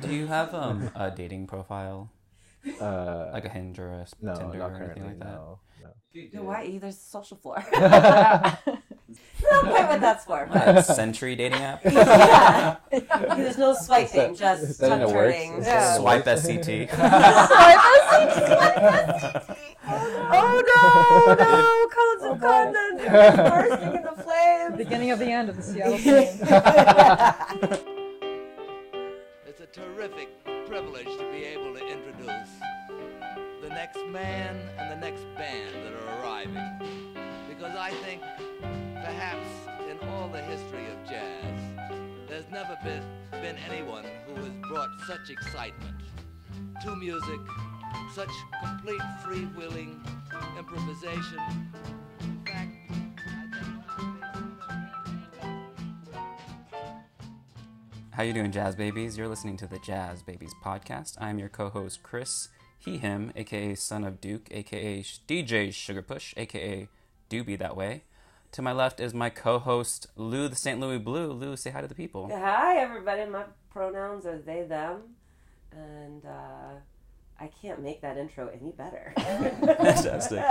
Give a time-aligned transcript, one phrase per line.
[0.00, 2.10] Do you have um a dating profile,
[2.80, 5.26] Uh, like a Hinge or a no, Tinder not or anything like that?
[5.34, 5.90] No, no.
[6.38, 7.62] Hawaii, there's a social floor.
[9.50, 10.48] Not quite what that's for.
[10.50, 11.84] Like Century dating app.
[11.84, 12.76] yeah.
[13.36, 15.54] There's no swiping, Is just Is that in turning.
[15.58, 15.80] Is Yeah.
[15.80, 16.46] that in the Swipe works?
[16.46, 16.88] SCT.
[20.36, 22.98] Oh no, no, codes of conduct
[23.36, 24.76] bursting into flames.
[24.78, 27.90] Beginning of the end of the Seattle scene.
[33.84, 37.12] Next man and the next band that are arriving.
[37.50, 38.22] Because I think
[38.94, 39.46] perhaps
[39.90, 41.60] in all the history of jazz,
[42.26, 45.96] there's never been, been anyone who has brought such excitement
[46.82, 47.38] to music,
[48.14, 48.30] such
[48.64, 50.02] complete freewheeling
[50.56, 51.38] improvisation.
[58.12, 59.18] How you doing, Jazz Babies?
[59.18, 61.20] You're listening to the Jazz Babies podcast.
[61.20, 66.88] I'm your co-host Chris, he, him, aka Son of Duke, aka DJ Sugar Push, aka
[67.30, 68.02] Doobie That Way.
[68.52, 70.78] To my left is my co-host Lou, the St.
[70.78, 71.32] Louis Blue.
[71.32, 72.28] Lou, say hi to the people.
[72.32, 73.24] Hi, everybody.
[73.28, 75.00] My pronouns are they, them.
[75.72, 76.78] And uh,
[77.40, 79.12] I can't make that intro any better.
[79.16, 80.44] Fantastic.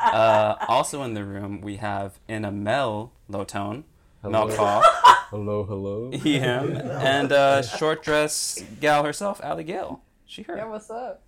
[0.00, 3.84] Uh, also in the room we have in a Mel low tone,
[4.22, 4.56] Mel Hello.
[4.56, 4.82] Khaw,
[5.30, 6.10] Hello, hello.
[6.12, 10.00] he, him, and uh, short dress gal herself, Ally Gale.
[10.24, 10.56] She, her.
[10.56, 11.22] yeah, what's up?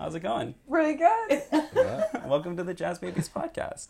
[0.00, 0.54] How's it going?
[0.66, 1.42] Pretty good.
[1.76, 2.26] Yeah.
[2.26, 3.88] Welcome to the Jazz Babies podcast.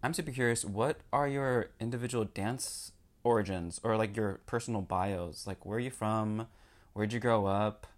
[0.00, 0.64] I'm super curious.
[0.64, 2.92] What are your individual dance
[3.24, 5.44] origins, or like your personal bios?
[5.44, 6.46] Like, where are you from?
[6.92, 7.88] Where'd you grow up?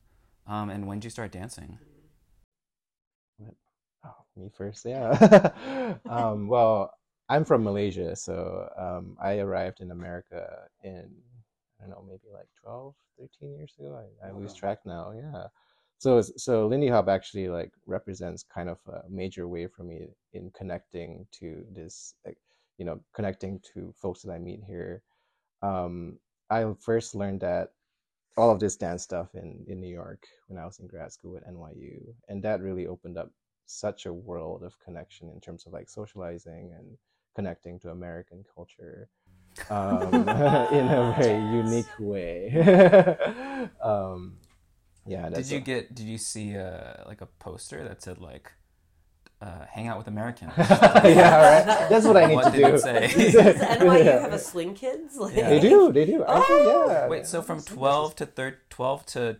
[0.46, 1.78] Um, and when did you start dancing?
[4.06, 5.52] Oh, me first, yeah.
[6.08, 6.94] um, well,
[7.28, 10.48] I'm from Malaysia, so um, I arrived in America
[10.82, 11.10] in,
[11.78, 14.00] I don't know, maybe like 12, 13 years ago.
[14.22, 15.48] I, I lose track now, yeah.
[16.04, 20.50] So, so Lindy Hop actually like represents kind of a major way for me in
[20.54, 22.36] connecting to this, like,
[22.76, 25.02] you know, connecting to folks that I meet here.
[25.62, 26.18] Um,
[26.50, 27.70] I first learned that
[28.36, 31.38] all of this dance stuff in, in New York when I was in grad school
[31.38, 33.30] at NYU, and that really opened up
[33.64, 36.98] such a world of connection in terms of like socializing and
[37.34, 39.08] connecting to American culture
[39.70, 43.70] um, in a very unique way.
[43.82, 44.36] um,
[45.06, 45.28] yeah.
[45.28, 45.94] Did you a- get?
[45.94, 48.52] Did you see uh, like a poster that said like,
[49.40, 50.52] uh, "Hang out with Americans"?
[50.58, 50.64] yeah,
[51.66, 51.88] right.
[51.90, 52.66] That's what I need What to do.
[52.66, 53.08] it say?
[53.32, 55.16] Does NYU have a swing kids?
[55.16, 55.50] Like, Yeah.
[55.50, 55.92] They do.
[55.92, 56.24] They do.
[56.24, 56.86] I think, Oh!
[56.90, 57.08] yeah.
[57.08, 59.36] Wait, so from twelve to thir- twelve to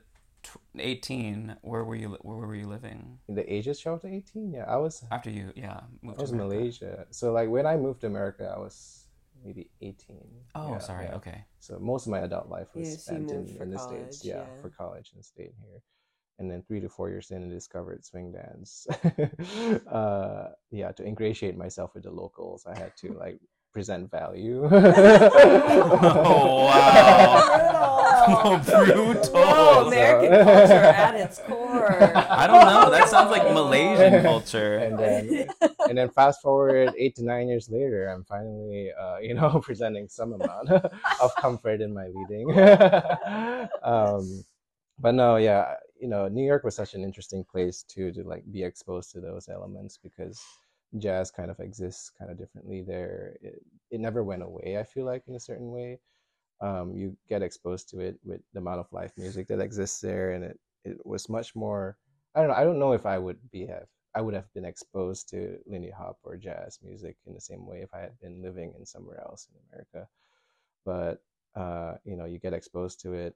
[0.79, 2.19] eighteen, where were you?
[2.21, 4.53] Where were you living In the ages 12 to 18.
[4.53, 5.03] Yeah, I was.
[5.11, 5.53] after you?
[5.57, 7.07] Yeah, moved I was to Malaysia.
[7.11, 9.04] So like when I moved to America, I was
[9.45, 10.31] maybe 18.
[10.55, 11.07] Oh, Yeah, sorry.
[11.07, 11.15] yeah.
[11.17, 11.45] Okay.
[11.61, 14.01] So most of my adult life was Yeah, spent in, moved for in the college,
[14.01, 14.25] states.
[14.25, 14.61] Yeah, yeah.
[14.61, 15.83] for college and stayed here.
[16.39, 18.87] And then three to four years in, I discovered swing dance.
[19.87, 23.39] uh, yeah, to ingratiate myself with the locals, I had to like
[23.75, 24.71] present value.
[26.27, 28.61] Oh wow!
[28.65, 29.33] Brutal.
[29.35, 32.17] Whoa, American culture at its core.
[32.17, 32.91] I don't know.
[32.91, 34.79] That sounds like Malaysian culture.
[34.79, 35.49] and then
[35.89, 40.09] and then fast forward eight to nine years later, I'm finally, uh, you know, presenting
[40.09, 42.49] some amount of comfort in my leading.
[43.83, 44.45] um,
[44.99, 48.45] but no, yeah, you know, New York was such an interesting place too to like
[48.51, 50.41] be exposed to those elements because
[50.99, 53.37] jazz kind of exists kind of differently there.
[53.43, 54.77] It, it never went away.
[54.79, 56.01] I feel like in a certain way.
[56.61, 60.33] Um, you get exposed to it with the amount of live music that exists there,
[60.33, 61.97] and it it was much more.
[62.35, 62.55] I don't know.
[62.55, 65.91] I don't know if I would be have I would have been exposed to Lindy
[65.91, 69.21] Hop or jazz music in the same way if I had been living in somewhere
[69.21, 70.09] else in America.
[70.85, 71.23] But
[71.61, 73.35] uh, you know, you get exposed to it,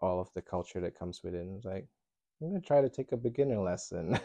[0.00, 1.40] all of the culture that comes with it.
[1.40, 1.86] And it's like,
[2.40, 4.18] I'm gonna try to take a beginner lesson,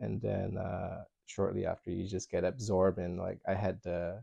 [0.00, 3.16] and then uh, shortly after, you just get absorbed in.
[3.16, 4.22] Like I had the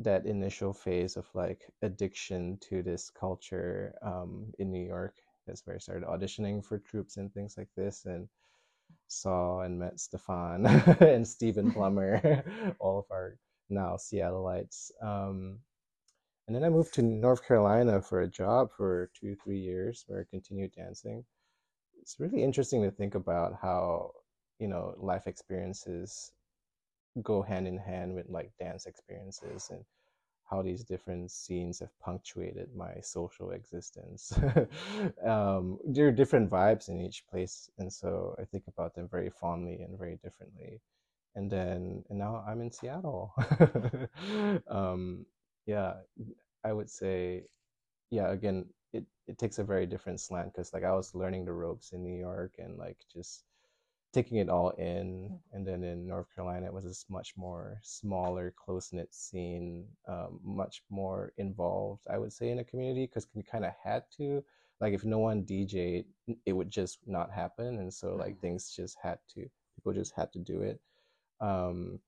[0.00, 5.14] that initial phase of like addiction to this culture um, in New York.
[5.46, 8.28] That's where I started auditioning for troupes and things like this, and
[9.08, 10.66] saw and met Stefan
[11.00, 12.44] and Stephen Plummer,
[12.78, 13.36] all of our
[13.70, 14.90] now Seattleites.
[15.02, 15.58] Um,
[16.46, 20.20] and then I moved to North Carolina for a job for two, three years where
[20.20, 21.24] I continued dancing.
[22.00, 24.12] It's really interesting to think about how,
[24.62, 26.30] you know, life experiences
[27.22, 29.84] go hand in hand with like dance experiences and
[30.48, 34.32] how these different scenes have punctuated my social existence.
[35.26, 39.30] um, there are different vibes in each place, and so I think about them very
[39.30, 40.80] fondly and very differently.
[41.34, 43.34] And then, and now I'm in Seattle.
[44.68, 45.26] um,
[45.66, 45.94] yeah,
[46.64, 47.44] I would say,
[48.10, 51.52] yeah, again, it it takes a very different slant because like I was learning the
[51.52, 53.44] ropes in New York and like just
[54.12, 58.52] taking it all in and then in north carolina it was a much more smaller
[58.56, 63.64] close-knit scene um, much more involved i would say in a community because we kind
[63.64, 64.44] of had to
[64.80, 66.04] like if no one dj
[66.44, 70.32] it would just not happen and so like things just had to people just had
[70.32, 70.80] to do it.
[71.40, 71.98] Um,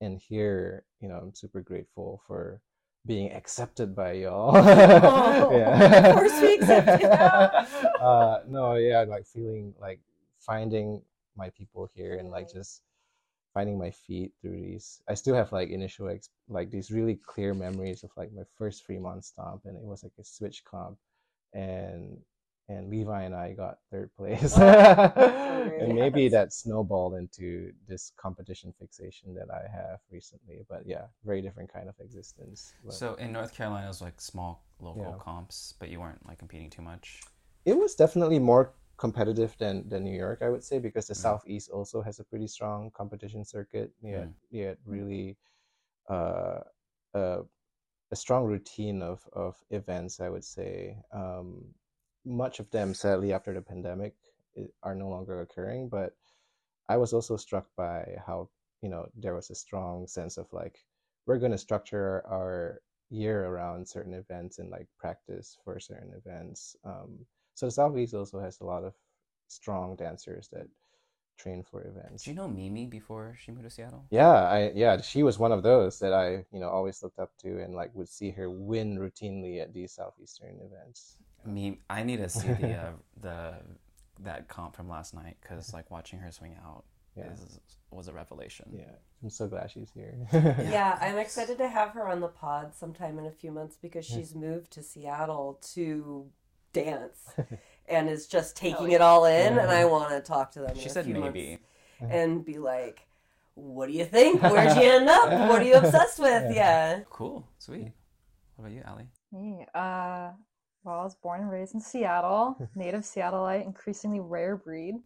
[0.00, 2.60] and here you know i'm super grateful for
[3.06, 4.56] being accepted by y'all.
[4.56, 7.08] Oh, of course we accept you.
[7.08, 10.00] uh, no yeah like feeling like
[10.40, 11.02] finding
[11.36, 12.58] my people here and like mm-hmm.
[12.58, 12.82] just
[13.54, 17.52] finding my feet through these i still have like initial ex- like these really clear
[17.54, 20.96] memories of like my first fremont stomp and it was like a switch comp
[21.52, 22.16] and
[22.68, 24.62] and levi and i got third place oh,
[25.80, 31.42] and maybe that snowballed into this competition fixation that i have recently but yeah very
[31.42, 35.18] different kind of existence but So in North Carolina, it was like small local Yeah.
[35.22, 37.20] comps, but you weren't like competing too much.
[37.64, 41.26] it was definitely more competitive than than New York, I would say, because the Mm.
[41.26, 43.90] Southeast also has a pretty strong competition circuit.
[44.02, 44.34] Yeah, Mm.
[44.50, 45.38] yeah, really,
[46.08, 46.60] uh,
[47.14, 47.42] uh,
[48.12, 50.20] a strong routine of of events.
[50.20, 50.74] I would say.
[51.12, 51.74] Um,
[52.24, 54.14] much of them, sadly, after the pandemic,
[54.82, 55.88] are no longer occurring.
[55.88, 56.16] But
[56.88, 58.50] I was also struck by how
[58.82, 60.76] you know there was a strong sense of like
[61.26, 66.76] we're going to structure our year around certain events and like practice for certain events.
[66.84, 68.94] Um, so the Southeast also has a lot of
[69.48, 70.66] strong dancers that
[71.38, 72.24] train for events.
[72.24, 74.04] Did you know Mimi before she moved to Seattle?
[74.10, 77.30] Yeah, I yeah, she was one of those that I you know always looked up
[77.42, 81.16] to and like would see her win routinely at these southeastern events.
[81.44, 82.90] Me, I need to see the uh,
[83.20, 83.54] the
[84.20, 86.84] that comp from last night because like watching her swing out
[87.16, 87.32] Yeah.
[87.32, 87.58] is,
[87.90, 88.66] was a revelation.
[88.78, 90.14] Yeah, I'm so glad she's here.
[90.70, 94.06] Yeah, I'm excited to have her on the pod sometime in a few months because
[94.06, 96.26] she's moved to Seattle to
[96.72, 97.18] dance
[97.88, 99.58] and is just taking it all in.
[99.58, 100.74] And I want to talk to them.
[100.74, 101.58] She in a said few maybe.
[102.00, 103.06] months and be like,
[103.54, 104.42] "What do you think?
[104.42, 105.28] Where'd you end up?
[105.48, 107.00] What are you obsessed with?" Yeah.
[107.10, 107.92] Cool, sweet.
[108.56, 109.04] What about you, Ally?
[109.32, 110.30] Me, uh,
[110.84, 114.96] well, I was born and raised in Seattle, native Seattleite, increasingly rare breed.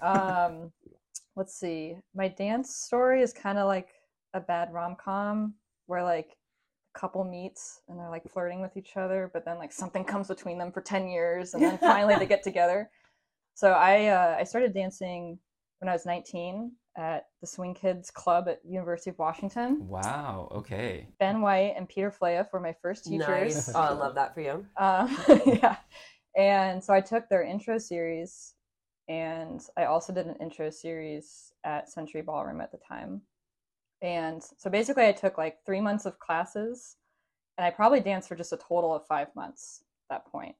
[0.00, 0.72] Um,
[1.36, 1.96] let's see.
[2.14, 3.88] My dance story is kind of like
[4.34, 5.54] a bad rom com
[5.86, 6.36] where like a
[6.96, 10.58] couple meets and they're like flirting with each other, but then like something comes between
[10.58, 12.90] them for 10 years and then finally they get together.
[13.54, 15.38] So I uh, I started dancing
[15.78, 19.86] when I was 19 at the Swing Kids Club at University of Washington.
[19.86, 20.50] Wow.
[20.54, 21.08] Okay.
[21.20, 23.54] Ben White and Peter Flahiff were my first teachers.
[23.54, 23.72] Nice.
[23.74, 24.66] Oh, I love that for you.
[24.78, 25.16] Um,
[25.46, 25.76] yeah.
[26.36, 28.54] And so I took their intro series,
[29.08, 33.22] and I also did an intro series at Century Ballroom at the time.
[34.02, 36.96] And so basically, I took like three months of classes,
[37.56, 40.56] and I probably danced for just a total of five months at that point.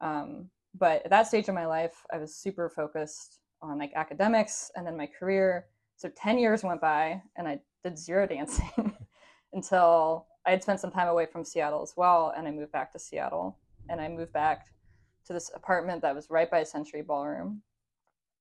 [0.00, 4.70] Um, but at that stage of my life, I was super focused on like academics
[4.76, 5.66] and then my career.
[5.96, 8.94] So 10 years went by, and I did zero dancing
[9.52, 12.92] until I had spent some time away from Seattle as well, and I moved back
[12.92, 13.58] to Seattle.
[13.88, 14.66] And I moved back
[15.26, 17.62] to this apartment that was right by Century Ballroom.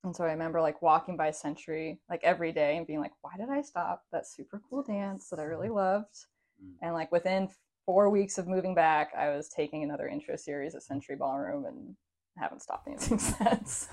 [0.06, 3.32] And so I remember like walking by Century like every day and being like, why
[3.38, 5.76] did I stop that super cool dance that I really mm.
[5.76, 6.16] loved?
[6.64, 6.74] Mm.
[6.84, 7.50] And like within
[7.88, 10.86] four weeks of moving back, I was taking another intro series at mm.
[10.86, 11.96] Century Ballroom and
[12.38, 13.90] haven't stopped dancing since.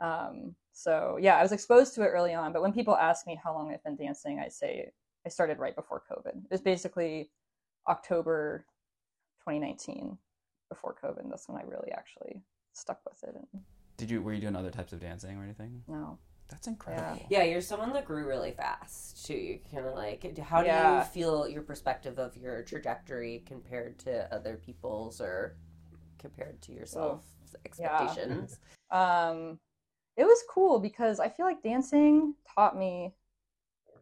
[0.00, 2.52] um, so yeah, I was exposed to it early on.
[2.52, 4.90] But when people ask me how long I've been dancing, I say
[5.24, 6.36] I started right before COVID.
[6.36, 7.30] It was basically
[7.88, 8.66] October
[9.46, 10.18] 2019
[10.68, 11.30] before COVID.
[11.30, 12.42] That's when I really actually
[12.72, 13.36] stuck with it.
[13.36, 13.62] And
[13.96, 15.82] Did you were you doing other types of dancing or anything?
[15.88, 17.18] no, That's incredible.
[17.30, 19.34] Yeah, yeah you're someone that grew really fast too.
[19.34, 20.98] You kind of like, how do Yeah.
[20.98, 25.56] you feel your perspective of your trajectory compared to other people's or
[26.18, 27.24] compared to yourself
[27.64, 28.58] expectations?
[28.90, 29.58] um,
[30.16, 33.14] it was cool because I feel like dancing taught me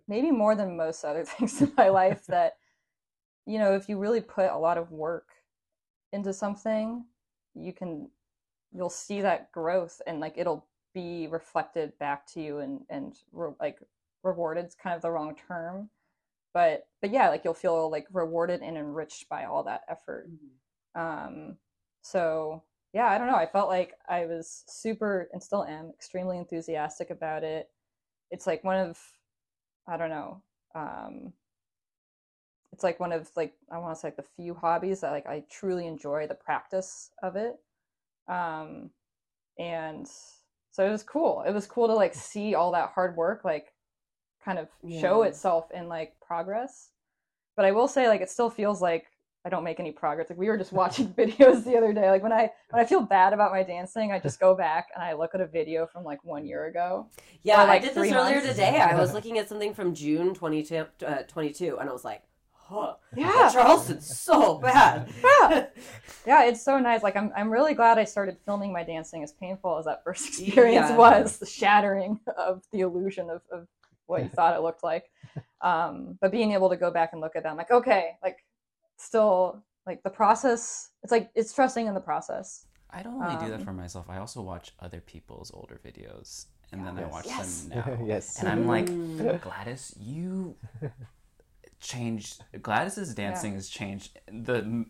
[0.09, 2.55] maybe more than most other things in my life that
[3.47, 5.29] you know if you really put a lot of work
[6.13, 7.05] into something
[7.55, 8.09] you can
[8.75, 13.53] you'll see that growth and like it'll be reflected back to you and and re-
[13.61, 13.79] like
[14.23, 15.89] rewarded is kind of the wrong term
[16.55, 20.29] but but yeah like you'll feel like rewarded and enriched by all that effort.
[20.95, 21.57] Um
[22.03, 22.63] so
[22.93, 27.11] yeah i don't know i felt like i was super and still am extremely enthusiastic
[27.11, 27.71] about it.
[28.31, 28.99] It's like one of
[29.89, 30.43] i don't know
[30.75, 31.33] um
[32.73, 35.27] it's like one of like i want to say like the few hobbies that like
[35.27, 37.57] i truly enjoy the practice of it
[38.29, 38.91] um
[39.59, 40.09] and
[40.71, 43.73] so it was cool it was cool to like see all that hard work like
[44.45, 44.69] kind of
[45.01, 46.91] show itself in like progress
[47.57, 49.07] but i will say like it still feels like
[49.45, 50.31] I don't make any progress.
[50.31, 52.11] Like we were just watching videos the other day.
[52.11, 55.03] Like when I when I feel bad about my dancing, I just go back and
[55.03, 57.09] I look at a video from like one year ago.
[57.43, 58.49] Yeah, Or, like, I did this earlier months.
[58.51, 58.79] today.
[58.79, 62.23] I was looking at something from June 22, uh, 22 and I was like,
[62.73, 63.49] huh, Yeah.
[63.51, 65.09] Charleston's so bad.
[65.23, 65.67] Yeah.
[66.25, 67.03] Yeah, it's so nice.
[67.03, 70.29] Like I'm I'm really glad I started filming my dancing as painful as that first
[70.41, 70.97] experience Yeah.
[70.97, 73.67] was, the shattering of the illusion of, of
[74.07, 75.11] what you thought it looked like.
[75.63, 78.45] Um, but being able to go back and look at them like, okay, like
[78.97, 82.67] still like the process it's like it's trusting in the process.
[82.91, 84.07] I don't only do that Um, for myself.
[84.11, 87.63] I also watch other people's older videos, and then I watch Yes.
[87.63, 88.05] them now.
[88.05, 88.39] yes.
[88.41, 89.41] And I'm like, Mm.
[89.41, 90.57] Gladys, you
[91.83, 92.43] changed.
[92.63, 94.87] Gladys's dancing has changed the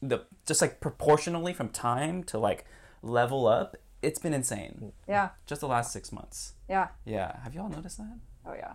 [0.00, 2.64] the just like proportionally from time to like
[3.02, 3.76] level up.
[4.02, 4.92] It's been insane.
[5.06, 5.30] Yeah.
[5.46, 6.54] Just the last six months.
[6.68, 6.88] Yeah.
[7.04, 7.38] Yeah.
[7.44, 8.18] Have y'all noticed that?
[8.46, 8.72] Oh yeah.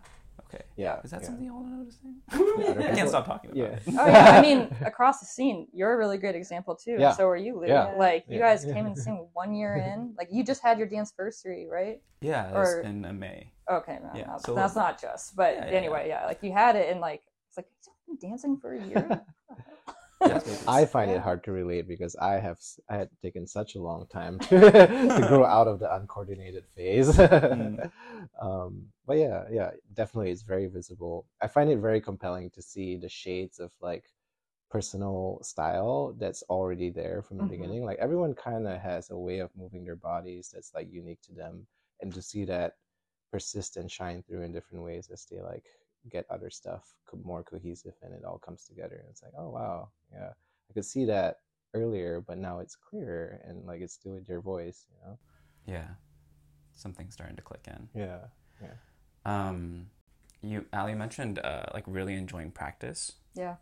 [0.47, 0.63] Okay.
[0.75, 0.99] yeah.
[1.03, 1.27] Is that yeah.
[1.27, 2.17] something y'all are noticing?
[2.31, 3.75] other I can't stop talking about Yeah.
[3.77, 3.81] it.
[3.97, 4.29] Oh yeah.
[4.37, 6.97] I mean, across the scene, you're a really great example too.
[6.99, 7.13] Yeah.
[7.13, 7.67] So are you, Lou.
[7.67, 7.95] Yeah.
[7.97, 8.49] Like you Yeah.
[8.49, 10.13] guys came and sing one year in.
[10.17, 11.99] Like you just had your dance anniversary, right?
[12.21, 13.51] Yeah, it's Or- in May.
[13.69, 15.35] Okay, no, Yeah, no, so- that's not just.
[15.35, 16.25] But Yeah, yeah, anyway, yeah.
[16.27, 17.23] like you had it, in like
[17.57, 19.21] it's like he's been dancing for a year.
[20.67, 23.81] I find it hard to relate because I have s- I had taken such a
[23.81, 27.09] long time to, to grow out of the uncoordinated phase.
[27.15, 27.91] Mm.
[28.41, 31.27] um, but yeah, yeah, definitely, it's very visible.
[31.41, 34.05] I find it very compelling to see the shades of like
[34.71, 37.49] personal style that's already there from the Mhm.
[37.49, 37.85] beginning.
[37.85, 41.33] Like everyone kind of has a way of moving their bodies that's like unique to
[41.33, 41.67] them,
[42.01, 42.73] and to see that
[43.31, 45.65] persist and shine through in different ways as they like
[46.11, 49.49] get other stuff co- more cohesive and it all comes together and it's like oh
[49.49, 50.29] wow yeah
[50.69, 51.37] i could see that
[51.73, 55.17] earlier but now it's clearer and like it's still with your voice you know
[55.67, 55.87] Yeah.
[56.75, 57.89] Something's starting to click in.
[57.95, 58.19] yeah
[59.25, 59.87] Um,
[60.41, 63.13] you, Ally mentioned uh, like really enjoying practice.
[63.33, 63.55] yeah,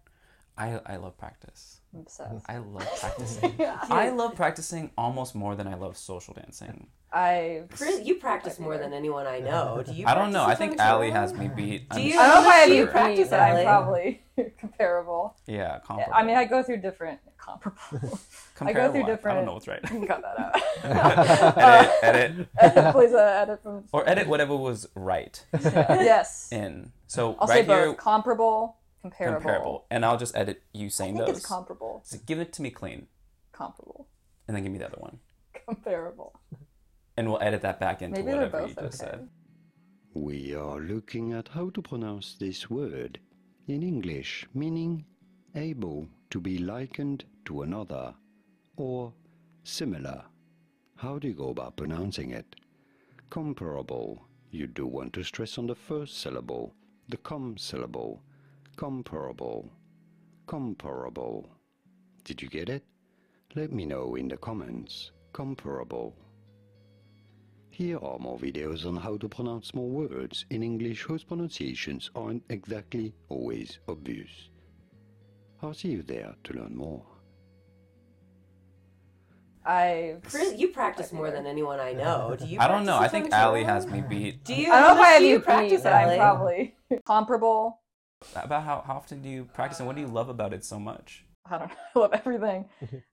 [0.58, 1.80] I, I love practice.
[1.94, 2.46] I'm obsessed.
[2.50, 3.56] I love practicing.
[3.58, 3.78] Yeah.
[3.84, 6.88] I love practicing almost more than I love social dancing.
[7.14, 9.84] I Chris, you practice more than anyone I know.
[9.86, 10.08] Do you?
[10.08, 10.44] I don't know.
[10.46, 11.90] I think in front of Ally has me beat.
[11.90, 13.64] Do I'm you- I don't know if I have you you practice, practice, but I'm
[13.66, 14.24] probably
[14.60, 15.36] comparable.
[15.46, 16.14] Yeah, Yeah, comparable.
[16.16, 18.20] I mean, I go through different comparable.
[18.62, 19.26] I go through what?
[19.28, 19.80] I don't know what's right.
[19.84, 20.56] you can cut that out.
[20.84, 23.84] edit, edit, edit, please uh, edit from.
[23.92, 26.92] or edit whatever was right yes, in.
[27.06, 29.40] So I'll right say here, comparable, comparable.
[29.42, 31.38] comparable, and I'll just edit you I saying think those.
[31.38, 32.02] it's comparable.
[32.06, 33.06] So give it to me clean,
[33.52, 34.08] Comparable,
[34.48, 35.20] and then give me the other one,
[35.66, 36.40] comparable.
[37.18, 39.12] And we'll edit that back into Maybe they're whatever you both just okay.
[39.12, 39.30] said.
[40.14, 43.20] We are looking at how to pronounce this word
[43.68, 45.06] in English, meaning
[45.56, 48.14] able to be likened to another
[48.76, 49.14] or
[49.64, 50.24] similar.
[50.96, 52.56] How do you go about pronouncing it?
[53.30, 54.26] Comparable.
[54.52, 56.76] You do want to stress on the first syllable,
[57.10, 58.22] the com syllable.
[58.76, 59.72] Comparable.
[60.48, 61.50] Comparable.
[62.24, 62.84] Did you get it?
[63.56, 65.12] Let me know in the comments.
[65.32, 66.16] Comparable.
[67.74, 72.44] Here are more videos on how to pronounce more words in English whose pronunciations aren't
[72.50, 74.30] exactly always obvious.
[75.60, 77.04] I'll see you there to learn more.
[79.66, 80.18] I.
[80.24, 82.36] Chris, you practice more than anyone I know.
[82.40, 82.60] Do you?
[82.60, 83.00] I don't know.
[83.00, 84.44] I think in front Ally has me beat.
[84.44, 84.72] Do you?
[84.72, 86.76] I don't know how if I have you practice, practice, but I'm probably
[87.08, 87.80] comparable.
[88.36, 90.80] About how, how often do you practice, and what do you love about it so
[90.80, 91.26] much?
[91.50, 91.76] I don't know.
[91.96, 92.66] I love everything.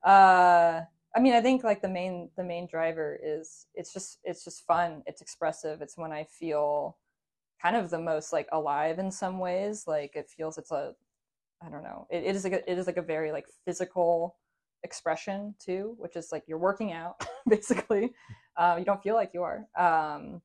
[0.04, 0.82] uh,
[1.14, 4.66] I mean, I think like the main the main driver is it's just it's just
[4.66, 5.02] fun.
[5.06, 5.82] It's expressive.
[5.82, 6.96] It's when I feel
[7.60, 9.84] kind of the most like alive in some ways.
[9.86, 10.94] Like it feels it's a
[11.62, 12.06] I don't know.
[12.10, 14.36] It, it is like a, it is like a very like physical
[14.84, 18.12] expression too, which is like you're working out basically.
[18.56, 19.66] Uh, you don't feel like you are.
[19.78, 20.40] Um,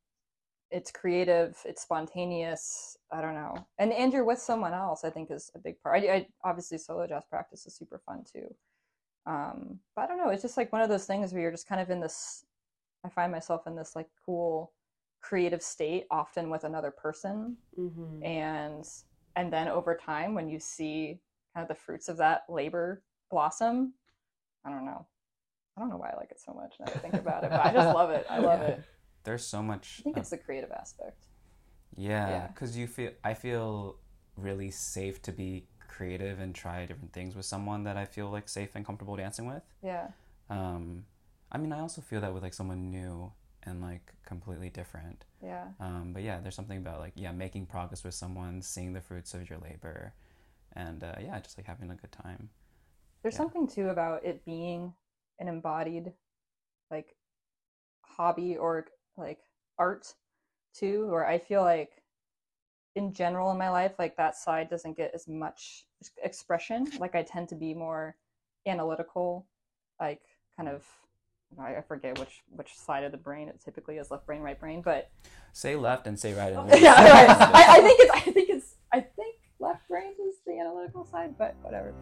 [0.72, 1.58] it's creative.
[1.66, 2.98] It's spontaneous.
[3.12, 3.56] I don't know.
[3.78, 5.04] And and you're with someone else.
[5.04, 6.04] I think is a big part.
[6.04, 8.54] I, I obviously solo jazz practice is super fun too.
[9.26, 10.30] Um, but I don't know.
[10.30, 12.46] It's just like one of those things where you're just kind of in this.
[13.04, 14.72] I find myself in this like cool
[15.22, 18.24] creative state often with another person Mhm.
[18.24, 18.88] and
[19.36, 21.20] and then over time when you see
[21.54, 23.02] kind of the fruits of that labor
[23.32, 23.94] blossom
[24.64, 25.04] i don't know
[25.76, 27.50] i don't know why i like it so much now that i think about it
[27.50, 28.68] but i just love it i love Yeah.
[28.68, 28.84] it
[29.24, 29.98] There's so much.
[30.00, 31.26] i think of- it's the creative aspect
[31.98, 32.48] Yeah, Yeah.
[32.48, 33.98] because you feel I feel
[34.38, 38.50] really safe to be creative and try different things with someone that I feel like
[38.50, 39.64] safe and comfortable dancing with.
[39.82, 40.08] yeah
[40.50, 41.06] Um,
[41.52, 43.32] I mean, I also feel that with like someone new
[43.64, 45.26] and like completely different.
[45.42, 49.02] yeah Um, but yeah, there's something about like yeah, making progress with someone, seeing the
[49.02, 50.14] fruits of your labor,
[50.74, 52.50] and uh, yeah, just like having a good time.
[53.22, 53.38] there's Yeah.
[53.38, 54.94] something too about it being
[55.40, 56.14] an embodied
[56.92, 57.16] like
[58.04, 58.88] hobby or
[59.18, 59.40] like
[59.80, 60.14] art
[60.76, 62.04] too where i feel like
[62.96, 65.86] in general in my life, like that side doesn't get as much
[66.24, 66.88] expression.
[67.00, 68.16] Like I tend to be more
[68.66, 69.46] analytical,
[70.00, 70.22] like
[70.58, 70.84] kind of.
[71.60, 74.60] I I forget which which side of the brain it typically is, left brain, right
[74.60, 75.12] brain, but
[75.54, 76.54] Say left and say right.
[76.54, 77.30] And yeah, right.
[77.30, 81.38] I, I think it's I think it's I think left brain is the analytical side,
[81.38, 81.94] but whatever.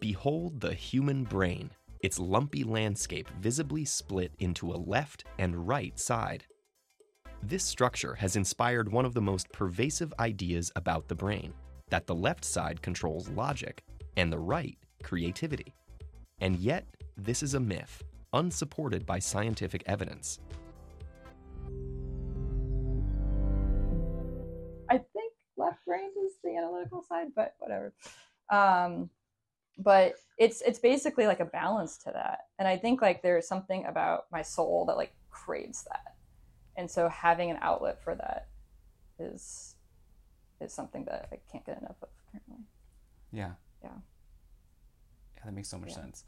[0.00, 6.44] Behold the human brain, its lumpy landscape visibly split into a left and right side.
[7.42, 11.52] This structure has inspired one of the most pervasive ideas about the brain
[11.90, 13.84] that the left side controls logic
[14.16, 15.74] and the right creativity.
[16.40, 16.84] And yet,
[17.16, 18.02] this is a myth,
[18.32, 20.40] unsupported by scientific evidence.
[24.90, 27.92] I think left brain is the analytical side, but whatever.
[28.50, 29.10] Um,
[29.78, 33.84] but it's it's basically like a balance to that, and I think like there's something
[33.84, 36.15] about my soul that like craves that,
[36.76, 38.48] and so having an outlet for that
[39.18, 39.74] is
[40.60, 42.64] is something that I can't get enough of currently.
[43.32, 43.52] Yeah.
[43.82, 43.90] Yeah.
[45.36, 45.96] Yeah, that makes so much Yeah.
[45.96, 46.24] sense.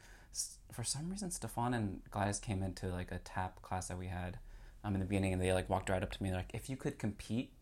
[0.73, 4.39] For some reason, Stefan and Gladys came into like a tap class that we had
[4.85, 6.69] um, in the beginning, and they like walked right up to me They're like, "If
[6.71, 7.53] you could compete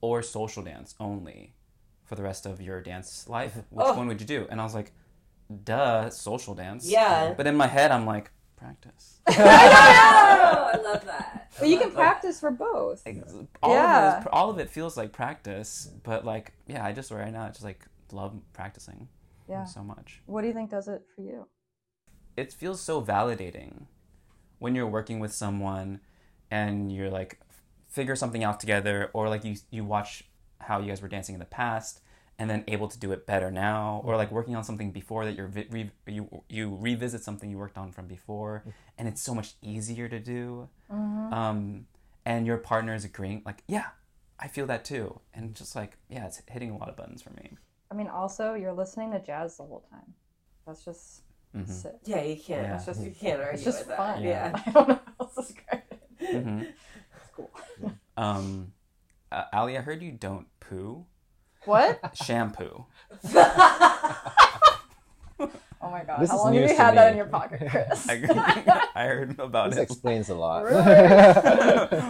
[0.00, 1.54] or social dance only
[2.04, 3.94] for the rest of your dance life, which Oh.
[3.96, 4.92] one would you do?" And I was like,
[5.64, 7.34] "Duh, social dance." Yeah.
[7.36, 11.50] But in my head, I'm like, "Practice." I love that.
[11.58, 13.02] But you can practice for both.
[13.62, 14.18] all Yeah.
[14.18, 17.44] of it, all of it feels like practice, but like, yeah, I just right now
[17.44, 19.08] I just like love practicing
[19.48, 19.64] Yeah.
[19.64, 20.22] so much.
[20.26, 21.46] What do you think does it for you?
[22.36, 23.86] it feels so validating
[24.58, 25.98] when you're working with someone
[26.50, 27.40] and you're like
[27.88, 30.22] figure something out together or like you you watch
[30.60, 32.00] how you guys were dancing in the past
[32.38, 35.36] and then able to do it better now or like working on something before that
[35.36, 38.62] you're vi- re- you you revisit something you worked on from before
[38.98, 41.86] and it's so much easier to do um
[42.24, 43.86] and your partner is agreeing like yeah
[44.38, 47.30] I feel that too and just like yeah it's hitting a lot of buttons for
[47.30, 47.56] me
[47.90, 50.12] I mean, also you're listening to jazz the whole time.
[50.66, 51.22] That's just
[51.56, 51.68] Mhm.
[51.70, 51.94] sick.
[52.04, 52.62] Yeah, you can't.
[52.66, 52.74] Yeah.
[52.74, 54.22] It's just you can't argue It's just with fun.
[54.22, 54.28] that.
[54.28, 54.60] Yeah.
[54.66, 55.82] I don't know how else to describe
[56.18, 56.42] it.
[56.42, 56.62] hmm
[57.16, 57.50] It's cool.
[58.16, 58.72] um
[59.32, 61.06] uh, Ally I heard you don't poo
[61.66, 62.00] What?
[62.14, 62.86] shampoo
[65.82, 66.20] Oh my god.
[66.20, 67.10] This How is long have news you to had that me.
[67.12, 68.08] in your pocket, Chris?
[68.08, 69.70] I, I heard about it.
[69.72, 69.82] This it.
[69.82, 70.64] explains a lot.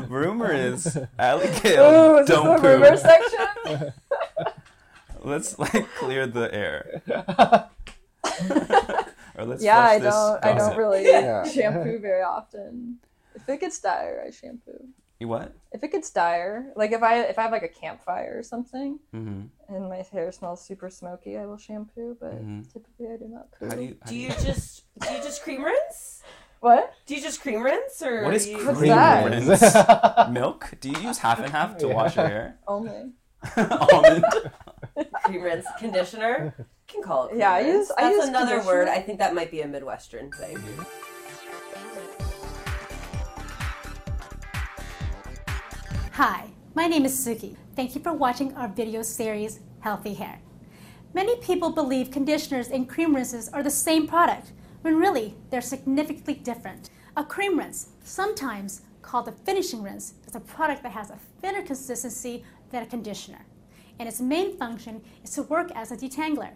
[0.08, 3.92] Rumor is Ali Ooh, Kale is this don't the rumor section?
[5.20, 7.02] Let's like clear the air.
[9.36, 10.44] or let's yeah, I this don't.
[10.44, 10.78] I don't gossip.
[10.78, 11.44] really Yeah.
[11.44, 12.98] shampoo very often.
[13.34, 14.88] If it gets dire, I shampoo.
[15.18, 15.54] You what?
[15.72, 18.98] If it gets dire, like if I if I have like a campfire or something,
[19.14, 19.74] Mm-hmm.
[19.74, 22.16] and my hair smells super smoky, I will shampoo.
[22.20, 22.70] But Mhm.
[22.70, 23.66] typically, I do not poo.
[23.68, 23.96] How do you?
[24.02, 26.22] How Do do you just do you just cream rinse?
[26.60, 26.92] What?
[27.06, 28.66] Do you just cream rinse or What is do you...
[28.66, 29.24] What's cream that?
[29.30, 30.30] rinse?
[30.32, 30.70] Milk?
[30.80, 32.58] Do you use half and half to wash your hair?
[32.66, 33.12] Only.
[33.56, 34.24] Almond.
[35.24, 36.54] cream rinse conditioner?
[36.58, 37.28] You can call it.
[37.28, 37.88] Cream Yeah, I rinse.
[37.88, 38.74] use- I use another conditioner.
[38.74, 38.88] word.
[38.88, 40.58] I think that might be a Midwestern thing.
[46.16, 47.56] Hi, my name is Suki.
[47.74, 50.38] Thank you for watching our video series, Healthy Hair.
[51.12, 56.32] Many people believe conditioners and cream rinses are the same product, when really they're significantly
[56.32, 56.88] different.
[57.18, 61.60] A cream rinse, sometimes called a finishing rinse, is a product that has a thinner
[61.60, 63.44] consistency than a conditioner,
[63.98, 66.52] and its main function is to work as a detangler.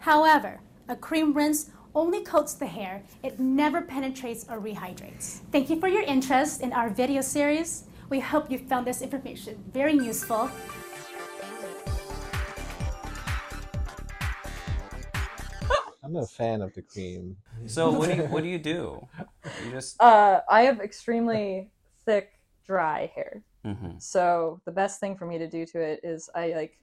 [0.00, 0.60] However,
[0.90, 5.38] a cream rinse only coats the hair, it never penetrates or rehydrates.
[5.50, 7.84] Thank you for your interest in our video series.
[8.10, 10.50] We hope you found this information very useful.
[16.02, 17.36] I'm a fan of the cream.
[17.66, 19.06] So what do you what do you do?
[19.64, 21.70] You just Uh, I have extremely
[22.04, 22.32] thick,
[22.66, 23.44] dry hair.
[23.64, 24.02] Mhm.
[24.02, 26.80] So the best thing for me to do to it is I like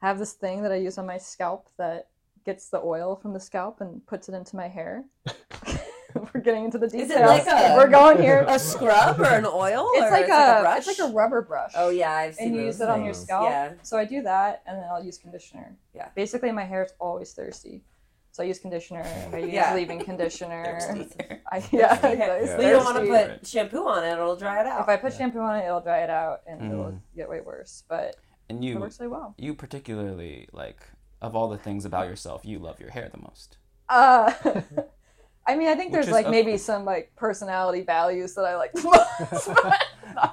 [0.00, 2.10] have this thing that I use on my scalp that
[2.44, 5.04] gets the oil from the scalp and puts it into my hair.
[6.34, 7.10] We're getting into the Is details.
[7.20, 8.44] it like a- We're going here.
[8.48, 9.88] A scrub or an oil?
[9.94, 10.86] It's or like a, like a brush.
[10.88, 11.72] it's like a rubber brush.
[11.76, 13.48] Oh yeah, I've seen and you those use it on your scalp.
[13.50, 13.72] Yeah.
[13.82, 15.76] So I do that, and then I'll use conditioner.
[15.94, 16.08] Yeah.
[16.14, 17.82] Basically, my hair is always thirsty,
[18.32, 19.04] so I use conditioner.
[19.32, 19.74] I use Yeah.
[19.74, 20.78] leave-in conditioner.
[20.80, 21.14] Thirsty.
[21.52, 22.16] I, yeah, Thirsty exactly.
[22.16, 22.36] hair.
[22.38, 24.80] It's you don't want to put shampoo on it; it'll dry it out.
[24.82, 27.00] If I put shampoo on it, it'll dry it out, and it'll Mm.
[27.16, 27.84] get way worse.
[27.88, 28.16] But
[28.48, 29.34] and it you works really well.
[29.38, 30.80] you particularly like
[31.20, 33.58] of all the things about yourself, you love your hair the most.
[33.88, 34.32] Uh,
[35.48, 38.72] I mean, I think there's like a- maybe some like personality values that I like
[38.74, 39.48] the most.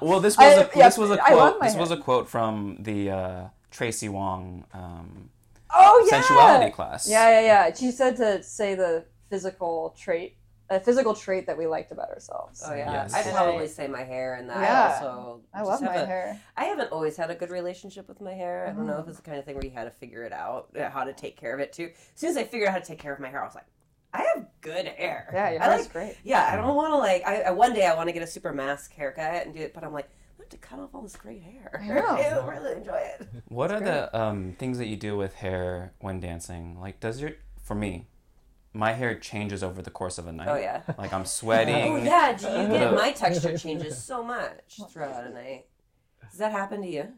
[0.02, 1.60] Well, this was I- a yeah, this was a I love quote.
[1.60, 5.30] my This was a quote from the uh, Tracy Wong um,
[5.74, 7.08] oh yeah, sensuality class.
[7.08, 7.74] Yeah, yeah, yeah.
[7.74, 10.36] She said to say the physical trait
[10.68, 12.60] a physical trait that we liked about ourselves.
[12.66, 13.14] Oh yeah, Yes.
[13.14, 14.82] I'd probably say my hair, and that Yeah.
[15.00, 16.40] I also I love have my a- hair.
[16.56, 18.66] I haven't always had a good relationship with my hair.
[18.68, 19.02] I don't know Mhm.
[19.02, 21.04] if it's the kind of thing where you had to figure it out, uh, how
[21.04, 21.90] to take care of it too.
[22.14, 23.54] As soon as I figured out how to take care of my hair, I was
[23.54, 23.66] like,
[24.12, 25.30] I have good hair.
[25.32, 26.16] Yeah, your I hair's like, great.
[26.24, 27.22] Yeah, I don't want to like.
[27.26, 29.72] I, I one day I want to get a super mask haircut and do it,
[29.72, 31.80] but I'm like, I have to cut off all this great hair.
[31.82, 32.08] I know.
[32.08, 33.26] I don't really enjoy it.
[33.48, 36.80] What are That's the um, things that you do with hair when dancing?
[36.80, 38.06] Like, does your for me,
[38.72, 40.48] my hair changes over the course of a night.
[40.48, 40.82] Oh yeah.
[40.98, 41.74] Like I'm sweating.
[41.74, 42.32] Oh yeah.
[42.32, 45.66] Do you get my texture changes so much throughout a night?
[46.30, 47.08] Does that happen to you?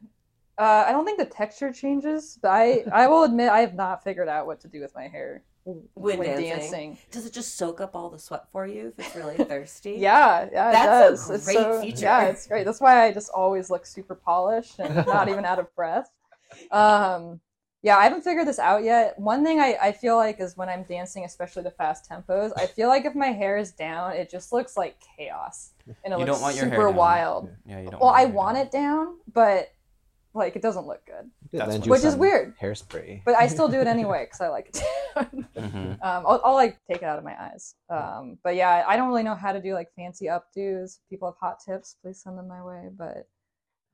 [0.59, 4.03] Uh, I don't think the texture changes, but I, I will admit I have not
[4.03, 5.45] figured out what to do with my hair
[5.95, 6.99] When dancing.
[7.11, 9.93] Does it just soak up all the sweat for you if it's really thirsty?
[9.99, 11.31] Yeah, yeah, That's a it does.
[11.31, 12.05] it's great so, feature.
[12.05, 12.65] Yeah, it's great.
[12.65, 16.11] That's why I just always look super polished and not even out of breath.
[16.71, 17.41] Um,
[17.83, 19.19] yeah, I haven't figured this out yet.
[19.19, 22.67] One thing I, I feel like is when I'm dancing, especially the fast tempos, I
[22.67, 25.71] feel like if my hair is down, it just looks like chaos,
[26.05, 27.51] and it You looks don't want your super hair wild.
[27.65, 28.01] Yeah, you don't.
[28.01, 28.67] Well, want I want down.
[28.67, 29.69] it down, but
[30.35, 31.31] like it doesn't look good.
[31.51, 32.59] Could That's lend what- you Which is weird.
[32.59, 33.23] Hairspray.
[33.25, 34.83] But I still do it anyway because I like it.
[35.57, 35.93] Mhm.
[35.93, 37.75] um, I'll, I'll like take it out of my eyes.
[37.91, 40.99] Um, but yeah, I don't really know how to do like fancy updos.
[41.11, 42.89] People have hot tips, please send them my way.
[42.97, 43.29] But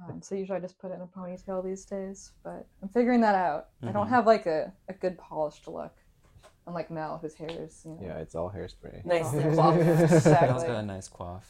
[0.05, 2.33] um, so usually I just put it in a ponytail these days.
[2.43, 3.69] But I'm figuring that out.
[3.83, 4.11] I don't Mhm.
[4.11, 5.95] have like a, a good polished look,
[6.67, 8.01] unlike Mel, whose hair is you know.
[8.03, 9.05] Yeah, it's all hairspray.
[9.07, 9.81] Nice and plump.
[9.81, 10.49] Mel's Exactly.
[10.67, 11.43] got a nice coif.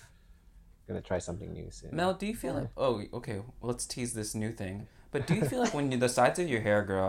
[0.86, 1.96] Gonna try something new soon.
[1.96, 2.68] Mel, do you feel like?
[2.76, 3.38] Oh, okay.
[3.38, 4.86] Well, let's tease this new thing.
[5.14, 7.06] But do you feel like when you, the sides of your hair grow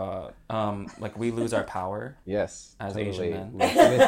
[0.50, 2.16] out, um, like we lose our power?
[2.24, 3.50] Yes, As Asian men.
[3.58, 3.98] Like, within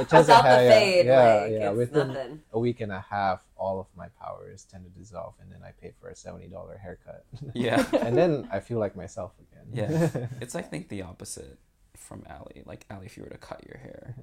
[0.00, 2.42] it tends to Without the have- yeah, fade, yeah, like, yeah, it's within- nothing.
[2.54, 5.72] a week and a half, all of my powers tend to dissolve, and then I
[5.78, 7.26] pay for a seventy dollar haircut.
[7.52, 7.84] Yeah.
[8.00, 9.66] and then I feel like myself again.
[9.74, 10.26] Yeah.
[10.40, 11.58] It's I think the opposite
[11.94, 12.62] from Ally.
[12.64, 14.14] Like Ally, if you were to cut your hair,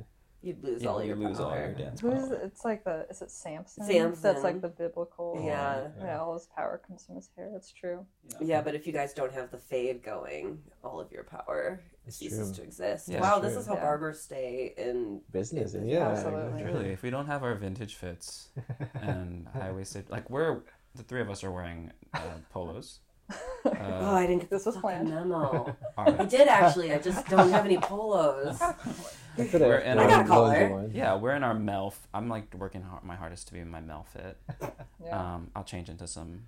[0.41, 3.21] You'd lose you, all you your lose all your dance Who's it's like the is
[3.21, 3.83] it Samson?
[3.83, 4.21] Samson.
[4.23, 5.41] That's like the biblical.
[5.43, 5.89] Yeah.
[5.99, 7.49] Yeah, all his power comes from his hair.
[7.51, 8.05] That's true.
[8.39, 12.15] Yeah, but if you guys don't have the fade going, all of your power That's
[12.17, 12.55] ceases true.
[12.57, 13.09] to exist.
[13.09, 13.81] Yeah, wow, this is how Yeah.
[13.81, 16.61] barbers stay in Business, in and yeah, Absolutely.
[16.63, 18.47] Truly, if we don't have our vintage fits
[18.93, 20.61] and high waisted, like we're
[20.95, 22.99] the three of us are wearing uh, polos.
[23.65, 25.09] Oh, Uh, I didn't get This was the planned.
[25.09, 25.75] memo.
[25.97, 26.93] our- I did actually.
[26.93, 28.57] I just don't have any polos.
[29.39, 30.89] I could We're have in I got a collar.
[30.93, 31.93] yeah, we're in our Melf.
[32.13, 34.37] I'm like working hard, my hardest to be in my Mel fit.
[35.03, 35.35] Yeah.
[35.35, 36.41] Um, I'll change into some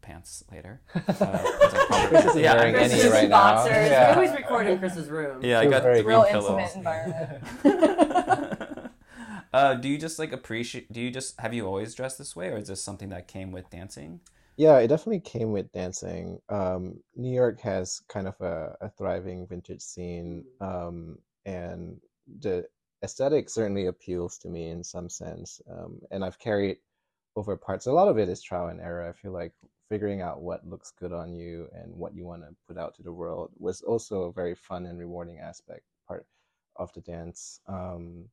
[0.00, 0.80] pants later.
[0.94, 3.54] Uh, 'cause I probably- Chris isn't yeah, wearing I any guess- Chris' right now.
[3.54, 3.72] boxers.
[3.90, 4.08] Yeah.
[4.08, 5.44] We always record in Chris's room.
[5.44, 6.74] Yeah, I got very three Real pillows.
[6.74, 8.90] intimate environment.
[9.52, 10.90] uh, do you just like appreciate?
[10.92, 13.52] Do you just have you always dressed this way, or is this something that came
[13.52, 14.20] with dancing?
[14.56, 16.40] Yeah, it definitely came with dancing.
[16.48, 21.98] Um, New York has kind of a, a thriving vintage scene, um, and
[22.38, 22.64] the
[23.02, 25.60] aesthetic certainly appeals to me in some sense.
[25.70, 26.78] Um, and I've carried
[27.36, 27.86] over parts.
[27.86, 29.08] A lot of it is trial and error.
[29.08, 29.52] I feel like
[29.88, 33.02] figuring out what looks good on you and what you want to put out to
[33.02, 36.26] the world was also a very fun and rewarding aspect part
[36.76, 37.60] of the dance.
[37.66, 38.26] Um,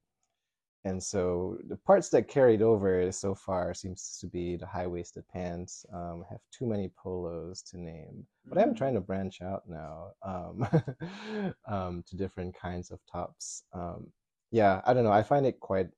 [0.87, 5.85] and so the parts that carried over so far seems to be the high-waisted pants.
[5.93, 10.65] Um, have too many polos to name, but I'm trying to branch out now um,
[11.67, 13.63] um, to different kinds of tops.
[13.73, 14.07] Um,
[14.51, 15.11] yeah, I don't know.
[15.11, 15.89] I find it quite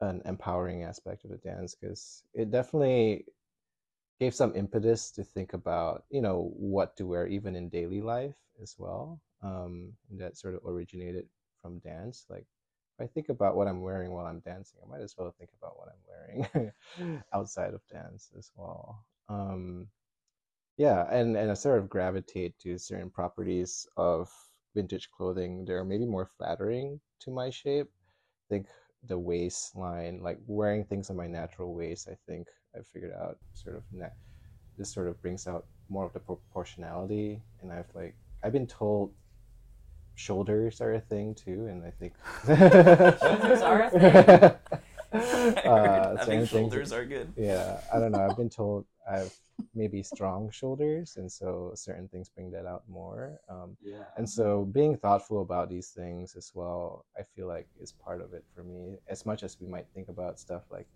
[0.00, 3.24] an empowering aspect of the dance because it definitely
[4.18, 8.34] gave some impetus to think about, you know, what to wear even in daily life
[8.60, 9.20] as well.
[9.44, 11.26] Um, that sort of originated
[11.60, 12.46] from dance, like
[12.98, 15.50] if I think about what I'm wearing while I'm dancing, I might as well think
[15.58, 19.04] about what I'm wearing outside of dance as well.
[19.28, 19.88] Um,
[20.76, 24.30] yeah, and and I sort of gravitate to certain properties of
[24.74, 25.64] vintage clothing.
[25.64, 27.88] They're maybe more flattering to my shape.
[27.88, 28.66] I think
[29.04, 33.76] the waistline, like wearing things on my natural waist, I think I figured out sort
[33.76, 34.16] of na-
[34.78, 39.12] this sort of brings out more of the proportionality, and I've like I've been told
[40.14, 42.12] shoulders are a thing too, and I think
[42.46, 44.54] Shoulders are a thing.
[45.14, 47.32] I heard uh, having certain things- shoulders are good.
[47.36, 48.24] yeah, I don't know.
[48.26, 49.34] I've been told I've
[49.74, 53.38] maybe strong shoulders, and so certain things bring that out more.
[53.48, 54.04] Um, Yeah.
[54.16, 58.32] and so being thoughtful about these things as well, I feel like is part of
[58.32, 58.96] it for me.
[59.08, 60.88] As much as we might think about stuff like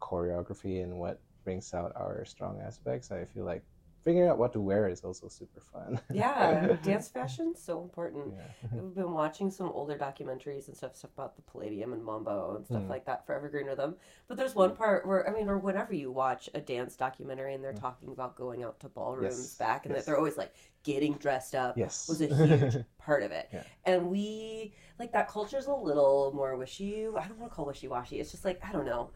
[0.00, 3.62] choreography and what brings out our strong aspects, I feel like
[4.08, 6.00] figuring out what to wear is also super fun.
[6.10, 8.32] Yeah, dance fashion's so important.
[8.34, 8.68] Yeah.
[8.82, 12.64] We've been watching some older documentaries and stuff, stuff about the Palladium and Mambo and
[12.64, 12.88] stuff Mm.
[12.88, 13.96] like that for Evergreen Rhythm.
[14.26, 17.62] But there's one part where, I mean, or whenever you watch a dance documentary and
[17.62, 19.38] they're talking about going out to ballrooms Mm.
[19.40, 20.04] Yes, back, and yes.
[20.04, 22.08] that they're always like getting dressed up Yes.
[22.08, 23.50] was a huge part of it.
[23.52, 23.62] Yeah.
[23.84, 27.88] And we, like, that culture's a little more wishy, I don't want to call wishy
[27.88, 28.20] washy.
[28.20, 29.10] It's just like, I don't know.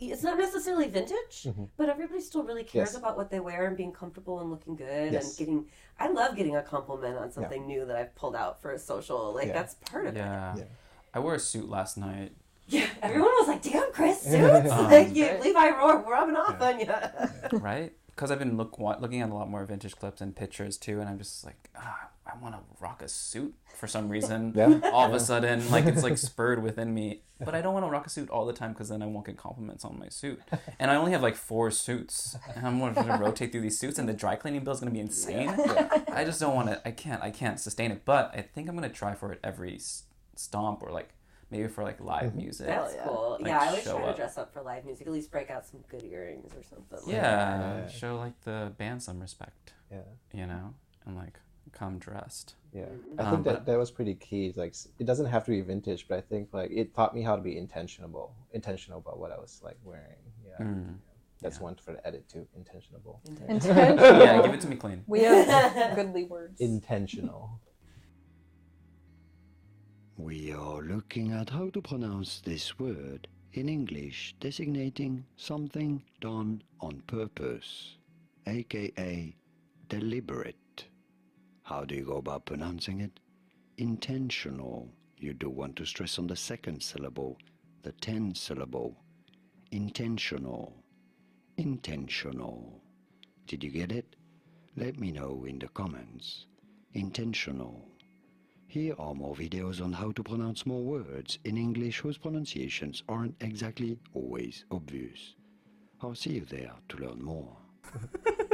[0.00, 1.68] It's not necessarily vintage, Mhm.
[1.76, 2.96] but everybody still really cares Yes.
[2.96, 5.28] about what they wear and being comfortable and looking good Yes.
[5.28, 8.70] and getting I love getting a compliment on something new that I've pulled out for
[8.72, 9.34] a social.
[9.34, 9.52] Like Yeah.
[9.52, 10.18] that's part of it.
[10.20, 10.54] Yeah.
[10.56, 10.64] Yeah.
[11.12, 12.32] I wore a suit last night.
[12.68, 12.86] Yeah.
[13.02, 17.58] Everyone was like, "Damn, Chris, suits!" Um, like you, Levi Roar rubbing off on you.
[17.58, 17.92] right?
[18.14, 21.08] Because I've been look looking at a lot more vintage clips and pictures too, and
[21.08, 24.52] I'm just like, ah, I want to rock a suit for some reason.
[24.54, 24.80] Yeah.
[24.92, 27.90] All of a sudden, like it's like spurred within me, but I don't want to
[27.90, 30.40] rock a suit all the time because then I won't get compliments on my suit.
[30.78, 33.98] And I only have like four suits, and I'm going to rotate through these suits,
[33.98, 35.50] and the dry cleaning bill is going to be insane.
[36.12, 36.80] I just don't want to.
[36.86, 37.22] I can't.
[37.22, 38.04] I can't sustain it.
[38.04, 39.78] But I think I'm going to try for it every
[40.36, 41.10] stomp or like
[41.50, 42.66] maybe for like live music.
[42.66, 43.04] That's yeah.
[43.04, 43.36] cool.
[43.40, 45.06] Like, yeah, I always show try to dress up for live music.
[45.06, 46.98] At least break out some good earrings or something.
[47.06, 47.88] Yeah, Yeah.
[47.88, 50.02] show like the band some respect, Yeah.
[50.32, 50.74] you know,
[51.06, 51.38] and like
[51.72, 52.54] come dressed.
[52.72, 52.86] Yeah.
[53.18, 54.52] I Um, think but- that that was pretty key.
[54.56, 57.36] Like, it doesn't have to be vintage, but I think like it taught me how
[57.36, 60.18] to be intentional, intentional about what I was like wearing.
[60.44, 60.98] Yeah, Mm.
[61.40, 61.62] that's yeah.
[61.64, 62.46] one for the edit too.
[62.56, 63.76] Intentional, Intentional.
[64.20, 65.04] yeah, give it to me clean.
[65.06, 66.60] We have goodly words.
[66.60, 67.60] intentional.
[70.22, 77.00] We are looking at how to pronounce this word in English designating something done on
[77.06, 77.96] purpose,
[78.46, 79.34] aka
[79.88, 80.84] deliberate.
[81.62, 83.18] How do you go about pronouncing it?
[83.78, 84.90] Intentional.
[85.16, 87.38] You do want to stress on the second syllable,
[87.82, 89.02] the ten syllable.
[89.72, 90.84] Intentional.
[91.56, 92.82] Intentional.
[93.46, 94.16] Did you get it?
[94.76, 96.44] Let me know in the comments.
[96.92, 97.89] Intentional.
[98.70, 103.34] Here are more videos on how to pronounce more words in English whose pronunciations aren't
[103.40, 105.34] exactly always obvious.
[106.00, 107.56] I'll see you there to learn more.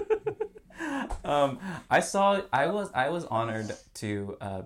[1.23, 1.59] um,
[1.91, 2.41] I saw.
[2.51, 2.91] I was.
[2.95, 4.63] I was honored to uh,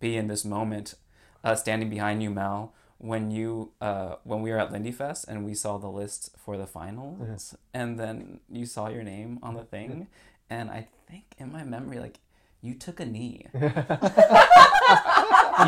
[0.00, 0.96] be in this moment,
[1.44, 5.44] uh, standing behind you, Mel, when you uh, when we were at Lindy Fest and
[5.44, 9.62] we saw the list for the finals, and then you saw your name on the
[9.62, 10.08] thing,
[10.50, 12.18] and I think in my memory, like
[12.62, 13.46] you took a knee.
[13.54, 13.60] you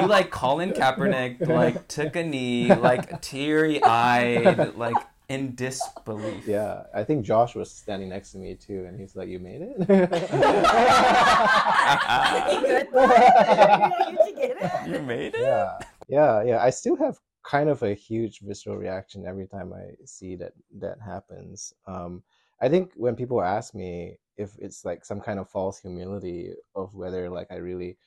[0.06, 4.96] like Colin Kaepernick, like took a knee, like teary eyed, like
[5.28, 6.46] in disbelief.
[6.46, 9.62] Yeah, I think Josh was standing next to me too, and he's like, "You made
[9.62, 9.86] it." you
[14.16, 14.88] to get it.
[14.88, 15.40] You made it.
[15.40, 15.78] yeah,
[16.08, 16.62] yeah, yeah.
[16.62, 20.98] I still have kind of a huge visceral reaction every time I see that that
[21.04, 21.72] happens.
[21.86, 22.22] Um,
[22.60, 26.94] I think when people ask me if it's like some kind of false humility of
[26.94, 27.98] whether like I really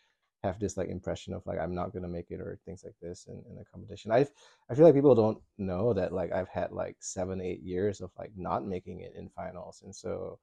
[0.43, 3.27] have this like impression of like I'm not gonna make it or things like this
[3.27, 4.11] in, in a competition.
[4.11, 4.27] I
[4.69, 8.11] I feel like people don't know that like I've had like seven eight years of
[8.17, 10.39] like not making it in finals, and so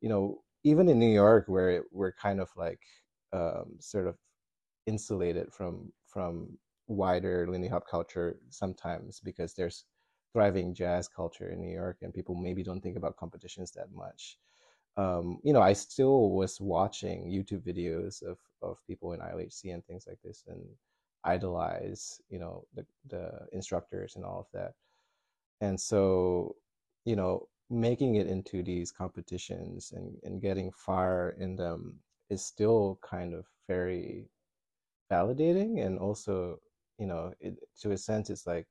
[0.00, 2.80] you know even in New York where we're kind of like
[3.32, 4.16] um, sort of
[4.86, 9.84] insulated from from wider Lindy Hop culture sometimes because there's
[10.32, 14.38] thriving jazz culture in New York and people maybe don't think about competitions that much.
[14.96, 19.84] Um, you know, I still was watching YouTube videos of, of people in ILHC and
[19.86, 20.60] things like this and
[21.24, 24.72] idolize, you know, the, the instructors and all of that.
[25.60, 26.56] And so,
[27.04, 31.94] you know, making it into these competitions and, and getting far in them
[32.28, 34.28] is still kind of very
[35.10, 36.58] validating and also
[36.98, 38.66] you know it, to a sense it's like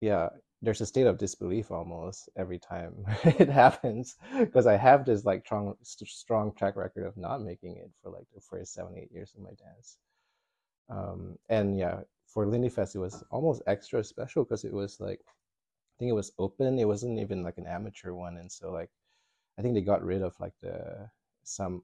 [0.00, 0.28] yeah
[0.64, 5.44] there's a state of disbelief almost every time it happens because i have this like
[5.44, 9.32] strong strong track record of not making it for like the first seven eight years
[9.34, 9.98] of my dance.
[10.88, 15.20] Um and yeah for lindy fest it was almost extra special because it was like
[15.22, 18.90] i think it was open it wasn't even like an amateur one and so like
[19.58, 21.08] i think they got rid of like the
[21.44, 21.82] some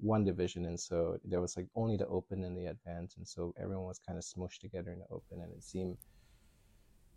[0.00, 3.54] one division and so there was like only the open and the advanced and so
[3.60, 5.96] everyone was kind of smushed together in the open and it seemed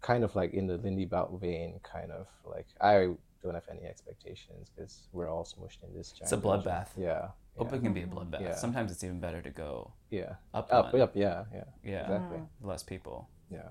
[0.10, 2.96] kind of like in the lindy bout vein kind of like i
[3.42, 6.72] don't have any expectations because we're all smushed in this It's a giant division.
[6.72, 6.90] bloodbath.
[6.98, 7.24] yeah
[7.58, 8.42] Open can be a bloodbath.
[8.42, 8.56] Yeah.
[8.66, 9.72] Sometimes it's even better to go
[10.20, 11.02] yeah up, up one.
[11.06, 13.18] up yeah yeah Yeah, exactly less people.
[13.50, 13.70] yeah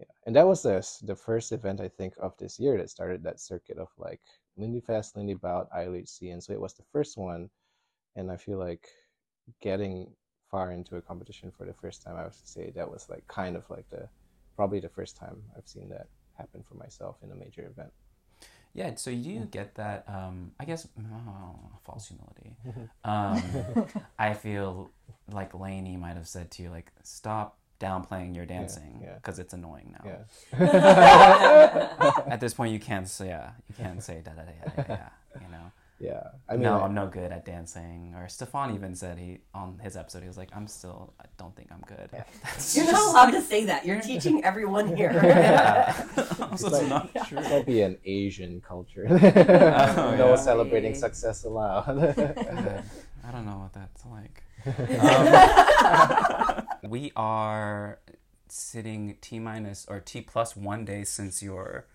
[0.00, 2.90] yeah and that was the s- the first event i think of this year that
[2.96, 4.20] started that circuit of like
[4.56, 7.42] lindy fest lindy bout ilhc and so it was the first one
[8.16, 8.84] and i feel like
[9.68, 9.96] getting
[10.50, 13.54] far into a competition for the first time i would say that was like kind
[13.56, 14.08] of like the
[14.56, 17.92] probably the first time i've seen that happen for myself in a major event
[18.74, 20.04] Yeah, so you get that.
[20.06, 22.56] Um, I guess oh, false humility.
[23.04, 23.42] Um,
[24.18, 24.90] I feel
[25.32, 29.14] like Lainey might have said to you, like, stop downplaying your dancing yeah.
[29.14, 30.26] because it's annoying now.
[30.58, 32.22] Yeah.
[32.28, 34.94] At this point, you can't say, yeah, you can't say da da da da da.
[34.96, 35.08] da,
[35.40, 35.72] You know.
[35.98, 36.22] Yeah.
[36.48, 38.14] I mean, no, I- I'm no good at dancing.
[38.16, 41.54] Or Stefan even said he on his episode he was like, I'm still, I don't
[41.56, 42.10] think I'm good.
[42.44, 43.84] That's You're not just- allowed to say that.
[43.86, 45.12] You're teaching everyone here.
[45.12, 45.94] Yeah.
[46.40, 47.38] also, it's like- not true.
[47.38, 49.06] It's might be an Asian culture.
[49.08, 50.36] Oh, no yeah.
[50.36, 51.88] celebrating success allowed.
[51.88, 52.82] Uh,
[53.26, 54.42] I don't know what that's like.
[55.00, 57.98] Um, we are
[58.48, 61.86] sitting T minus or T plus one day since your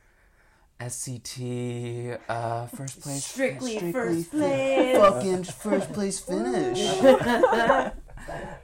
[0.81, 3.23] SCT uh, first place.
[3.23, 4.97] Strictly first place.
[4.97, 6.79] Fucking first place finish.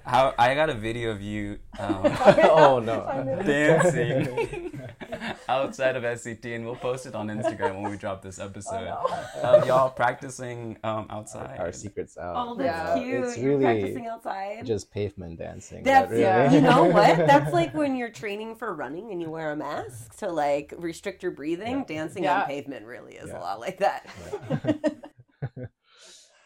[0.06, 2.02] How I got a video of you um,
[2.44, 3.42] oh no.
[3.46, 4.80] dancing
[5.50, 8.88] outside of SCT, and we'll post it on Instagram when we drop this episode.
[8.88, 11.60] Of y'all practicing um, outside.
[11.60, 12.36] Our secrets out.
[12.38, 13.04] Oh, that's Yeah.
[13.04, 13.24] cute.
[13.26, 14.66] It's You're really practicing outside.
[14.66, 15.84] just pavement dancing.
[15.84, 16.22] That's really.
[16.24, 16.52] Yeah.
[16.52, 17.18] you know what?
[17.18, 21.22] That's like when you're training for running and you wear a mask to like restrict
[21.24, 21.84] your breathing.
[21.88, 22.42] Dancing Yeah.
[22.42, 23.40] on pavement really is Yeah.
[23.40, 24.08] a lot like that.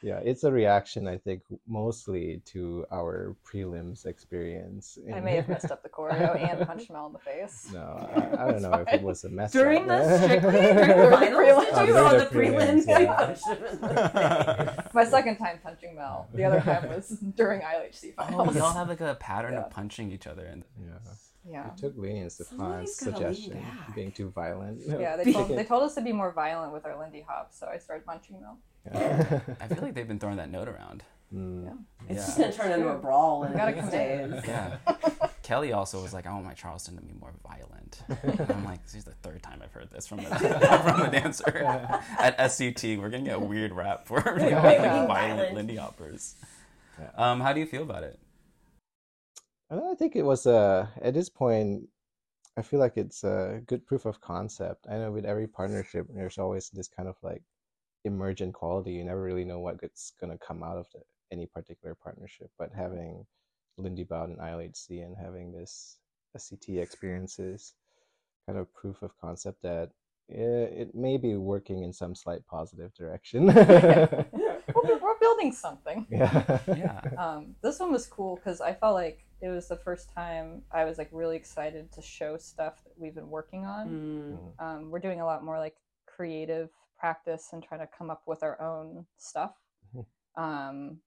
[0.04, 4.98] Yeah, it's a reaction, I think, mostly to our prelims experience.
[5.14, 7.70] I may have messed up the choreo and punched Mel in the face.
[7.72, 9.52] No, I, I don't know if it was a mess.
[9.52, 10.04] During up.
[10.04, 11.94] the strictly during the finals, did you?
[11.94, 12.86] during the the prelims.
[12.86, 13.00] prelims, yeah.
[13.00, 14.94] you punched him in the face.
[14.94, 16.28] My second time punching Mel.
[16.34, 18.56] The other time was during ILHC Oh, finals.
[18.56, 19.62] y'all have like a pattern Yeah.
[19.66, 20.46] of punching each other.
[20.46, 20.98] And Yeah.
[21.48, 21.68] yeah.
[21.68, 24.82] It took Winnie and Somebody's Stefan's gotta lean suggestion, being too violent.
[24.88, 27.68] Yeah, they told, they told us to be more violent with our Lindy Hop, so
[27.68, 28.58] I started punching Mel.
[28.86, 29.40] Yeah.
[29.60, 31.04] I feel like they've been throwing that note around.
[31.34, 31.66] Mm.
[31.66, 31.72] Yeah.
[32.10, 32.26] It's Yeah.
[32.26, 34.32] just gonna turn into a brawl in Gotta these commit.
[34.32, 34.44] days.
[34.48, 34.78] Yeah.
[35.44, 38.04] Kelly also was like, I want my Charleston to be more violent.
[38.24, 40.24] And I'm like, this is the third time I've heard this from the,
[40.84, 41.58] from the dancer.
[42.20, 44.62] At SCT, we're going to get a weird rap for like, Yeah.
[44.62, 45.08] being Violent.
[45.08, 46.36] violent Lindy Hoppers.
[47.00, 47.10] Yeah.
[47.18, 48.20] Um, how do you feel about it?
[49.70, 51.84] I think it was uh, at this point.
[52.58, 54.86] I feel like it's a good proof of concept.
[54.90, 57.42] I know with every partnership, there's always this kind of like
[58.06, 58.94] emergent quality.
[58.94, 62.52] You never really know what's gonna come out of the, any particular partnership.
[62.58, 63.26] But having
[63.78, 65.98] Lindy Bout and ILHC and having this
[66.38, 67.74] SCT experiences,
[68.46, 69.92] kind of proof of concept that
[70.32, 70.36] eh,
[70.82, 73.46] it may be working in some slight positive direction.
[74.76, 76.08] We're, we're building something.
[76.10, 76.60] yeah.
[76.68, 77.02] Yeah.
[77.18, 80.86] Um, this one was cool because I felt like it was the first time I
[80.86, 83.90] was like really excited to show stuff that we've been working on.
[84.60, 84.66] Mm.
[84.66, 86.70] Um, we're doing a lot more like creative
[87.06, 89.56] practice and try to come up with our own stuff.
[89.96, 90.06] Mhm.
[90.36, 91.02] Um,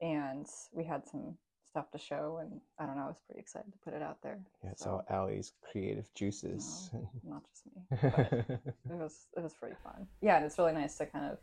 [0.00, 1.36] and we had some
[1.68, 4.22] stuff to show, and I don't know, I was pretty excited to put it out
[4.22, 4.40] there.
[4.62, 6.90] Yeah, it's So, all Ally's creative juices.
[7.22, 7.82] not just me.
[8.90, 10.06] It was it was pretty fun.
[10.22, 11.38] Yeah, and it's really nice to kind of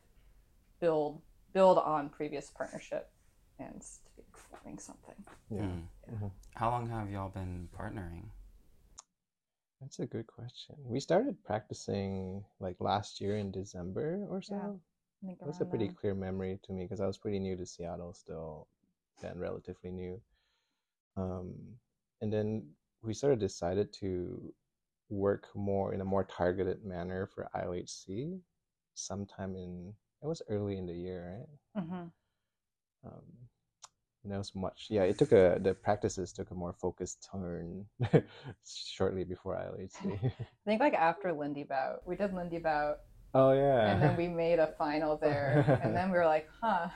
[0.80, 1.22] build
[1.54, 3.12] build on previous partnership
[3.60, 5.16] and to be forming something.
[5.50, 5.62] yeah.
[5.62, 5.88] Mm.
[6.14, 6.32] Mhm.
[6.56, 8.24] How long have y'all been partnering?
[9.82, 10.76] That's a good question.
[10.86, 14.56] We started practicing like last year in December or so.
[14.56, 15.96] Yeah, I think That's a pretty then.
[15.96, 18.68] clear memory to me because I was pretty new to Seattle still,
[19.22, 20.22] then relatively new.
[21.18, 21.80] Um,
[22.22, 22.70] and then
[23.02, 24.54] we sort of decided to
[25.10, 28.40] work more in a more targeted manner for ILHC
[28.94, 31.50] sometime in, it was early in the year, right?
[31.76, 32.12] Mhm.
[33.06, 33.50] um,
[34.24, 34.88] and that was much.
[34.90, 37.86] Yeah it took a the practices took a more focused turn
[38.66, 40.20] shortly before ILHC.
[40.24, 42.98] I think like after Lindy Bout, we did Lindy Bout,
[43.34, 43.92] oh yeah.
[43.92, 46.88] And then we made a final there, and then we were like, huh,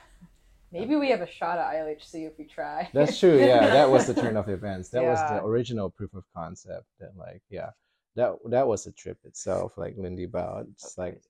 [0.72, 2.88] maybe we have a shot at ILHC if we try.
[2.92, 3.66] that's true yeah.
[3.66, 4.90] That was the turn of events.
[4.90, 7.70] That was the original proof of concept that like yeah
[8.14, 11.28] that that was a trip itself like Lindy Bout it's like crazy.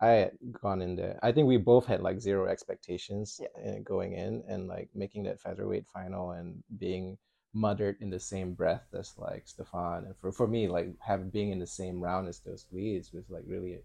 [0.00, 3.78] I had gone in there I think we both had like zero expectations Yeah.
[3.80, 7.18] going in and like making that featherweight final and being
[7.54, 11.50] muttered in the same breath as like Stefan and for, for me like having being
[11.50, 13.78] in the same round as those leads was like really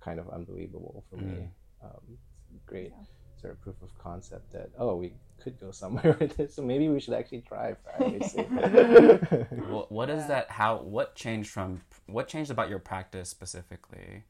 [0.00, 1.48] kind of unbelievable for me
[1.82, 2.18] um,
[2.66, 3.04] great Yeah.
[3.40, 6.88] sort of proof of concept that oh we could go somewhere with this so maybe
[6.88, 9.46] we should actually try for ILHC.
[9.70, 10.28] What, what is Yeah.
[10.28, 10.50] that?
[10.50, 10.76] How?
[10.78, 11.82] What changed from?
[12.06, 14.24] What changed about your practice specifically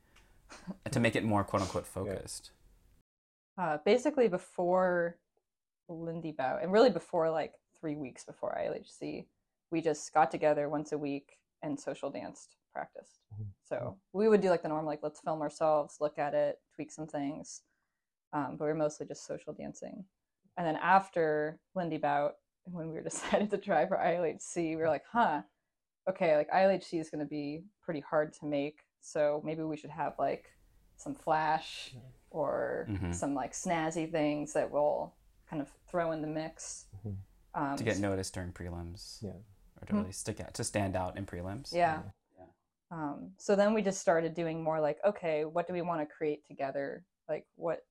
[0.91, 2.51] to make it more "quote unquote" focused?
[3.59, 5.19] Uh, basically, before
[5.89, 9.27] Lindy Bout, and really before like three weeks before ILHC,
[9.71, 13.21] we just got together once a week and social danced, practiced.
[13.35, 13.47] Mhm.
[13.65, 16.91] So we would do like the norm, like let's film ourselves, look at it, tweak
[16.91, 17.63] some things.
[18.33, 20.05] Um, but we are mostly just social dancing.
[20.57, 22.35] And then after Lindy Bout,
[22.65, 25.43] when we were decided to try for ILHC, we were like, huh,
[26.09, 28.81] okay, like ILHC is going to be pretty hard to make.
[29.07, 30.51] So maybe we should have like
[30.97, 31.95] some flash
[32.31, 33.15] or Mhm.
[33.15, 35.15] some like snazzy things that we'll
[35.49, 36.89] kind of throw in the mix.
[37.05, 37.17] Mhm.
[37.55, 39.23] Um, to get noticed during prelims.
[39.23, 39.39] Yeah.
[39.81, 41.73] Or to really stick out, to stand out in prelims.
[41.73, 42.03] Yeah.
[42.37, 42.47] Yeah.
[42.91, 46.15] Um, so then we just started doing more like, okay, what do we want to
[46.15, 47.05] create together?
[47.29, 47.87] Like what,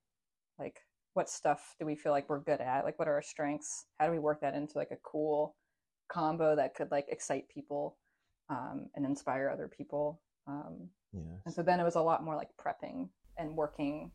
[0.59, 0.81] like
[1.13, 2.83] what stuff do we feel like we're good at?
[2.83, 3.87] Like what are our strengths?
[3.99, 5.55] How do we work that into like a cool
[6.09, 7.97] combo that could like excite people
[8.49, 10.21] um, and inspire other people?
[10.47, 11.21] Um, Yeah.
[11.45, 14.11] and so then it was a lot more like prepping and working,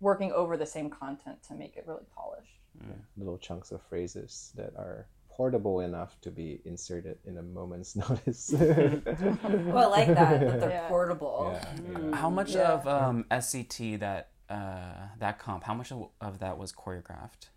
[0.00, 2.60] working over the same content to make it really polished.
[2.82, 2.94] Mm.
[3.16, 8.52] Little chunks of phrases that are portable enough to be inserted in a moment's notice.
[8.58, 10.88] Well, I like that that they're Yeah.
[10.88, 11.50] portable.
[11.52, 11.98] Yeah, yeah.
[11.98, 12.14] Mm.
[12.14, 12.72] How much Yeah.
[12.72, 15.64] of um, SCT that uh, that comp?
[15.64, 17.48] How much of, of that was choreographed?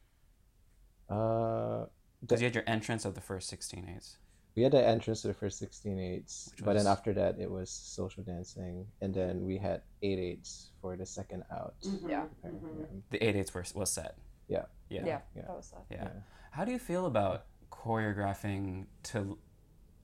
[1.10, 1.86] Uh,
[2.22, 4.18] Because you had your entrance of the first sixteen eights.
[4.58, 7.50] We had the entrance to the first 16 eights, Which but then after that it
[7.50, 11.76] was social dancing, and then we had eight eights for the second out.
[11.86, 12.26] Mhm, Yeah.
[12.44, 13.02] Okay, mhm.
[13.12, 14.18] The eight eights were was set.
[14.48, 14.66] Yeah.
[14.90, 15.06] Yeah.
[15.06, 15.42] Yeah, Yeah.
[15.44, 15.86] that was that.
[15.92, 16.04] Yeah.
[16.06, 16.22] Yeah.
[16.50, 19.38] How do you feel about choreographing to,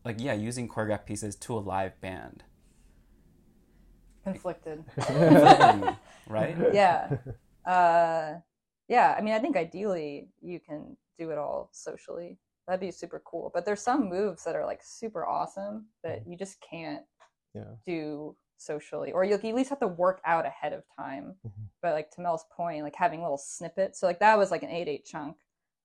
[0.06, 2.44] like, yeah, using choreographed pieces to a live band?
[4.24, 4.84] Conflicted.
[4.98, 5.98] Mm,
[6.30, 6.56] right?
[6.74, 7.18] yeah
[7.66, 8.36] uh
[8.88, 12.38] yeah i mean i think ideally you can do it all socially
[12.68, 16.38] that'd be super cool but there's some moves that are like super awesome that you
[16.38, 17.04] just can't
[17.54, 17.76] Yeah.
[17.86, 21.70] do socially or you'll at least have to work out ahead of time Mhm.
[21.82, 24.70] but like to mel's point like having little snippets so like that was like an
[24.70, 25.38] 8-8 chunk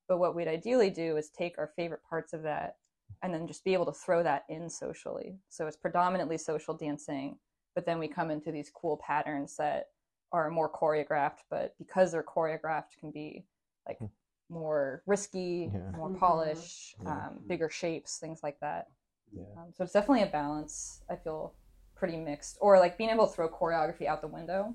[0.09, 2.79] but what we'd ideally do is take our favorite parts of that
[3.23, 7.39] and then just be able to throw that in socially so it's predominantly social dancing
[7.75, 9.87] but then we come into these cool patterns that
[10.33, 13.45] are more choreographed but because they're choreographed can be
[13.89, 14.07] like Hmm.
[14.51, 15.91] More risky Yeah.
[15.97, 16.19] more Mhm.
[16.19, 17.27] polished Yeah.
[17.29, 18.89] um, bigger shapes things like that
[19.33, 19.45] Yeah.
[19.57, 21.55] um, so it's definitely a balance i feel
[21.95, 24.75] pretty mixed or like being able to throw choreography out the window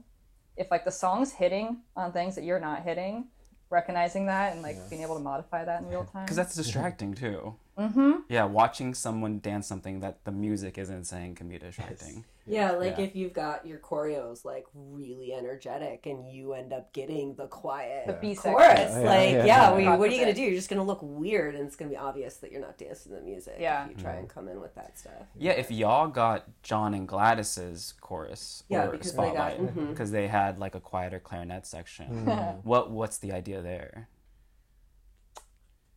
[0.57, 3.29] if like the song's hitting on things that you're not hitting
[3.69, 4.87] recognizing that and like Yeah.
[4.89, 7.55] being able to modify that in real time Because that's distracting too.
[7.77, 12.25] Mm-hmm Yeah, watching someone dance something that the music isn't saying can be distracting.
[12.45, 13.05] Yeah, like Yeah.
[13.05, 18.05] if you've got your choreos like really energetic and you end up getting the quiet
[18.07, 19.75] the b chorus, section Yeah, like yeah, yeah, yeah.
[19.75, 20.41] we, what are you gonna do?
[20.41, 23.19] You're just gonna look weird, and it's gonna be obvious that you're not dancing to
[23.19, 23.55] the music.
[23.59, 23.85] Yeah.
[23.85, 25.13] if you try and come in with that stuff.
[25.37, 29.89] Yeah, if y'all got John and Gladys's chorus Yeah, or because they got- spotlight mhm.
[29.89, 32.25] because they had like a quieter clarinet section.
[32.63, 34.09] What what's the idea there?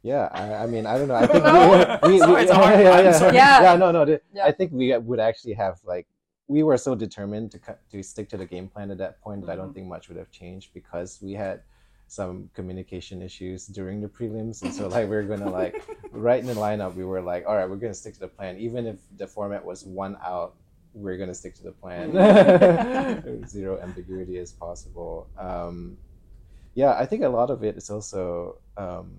[0.03, 1.15] Yeah, I, I mean, I don't know.
[1.17, 3.13] I think we, we, Sorry, we- it's yeah, I'm yeah.
[3.13, 3.35] sorry.
[3.35, 3.63] Yeah.
[3.63, 4.05] yeah, no, no.
[4.05, 4.45] the- Yeah.
[4.45, 6.07] I think we would actually have like
[6.49, 9.41] we were so determined to cut, to stick to the game plan at that point
[9.45, 9.75] that I don't Mhm.
[9.75, 11.63] think much would have changed because we had
[12.09, 15.83] some communication issues during the prelims, and so like we are gonna like
[16.13, 18.57] right in the lineup, we were like, all right, we're gonna stick to the plan,
[18.59, 20.55] even if the format was one out.
[20.95, 22.13] We're gonna stick to the plan,
[23.49, 25.27] zero ambiguity as possible.
[25.37, 25.99] Um,
[26.75, 29.13] yeah, I think a lot of it is also um,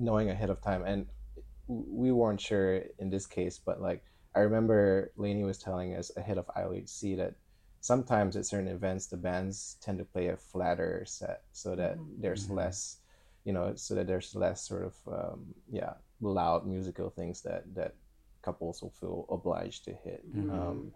[0.00, 1.06] knowing ahead of time, and
[1.68, 4.02] we weren't sure in this case, but like
[4.34, 7.34] I remember Lainey was telling us ahead of ILHC that
[7.80, 12.20] sometimes at certain events the bands tend to play a flatter set so that Mhm.
[12.20, 12.56] there's Mhm.
[12.56, 12.98] less,
[13.44, 17.96] you know, so that there's less sort of um, yeah loud musical things that that
[18.42, 20.24] couples will feel obliged to hit.
[20.34, 20.50] Mhm.
[20.50, 20.92] Um,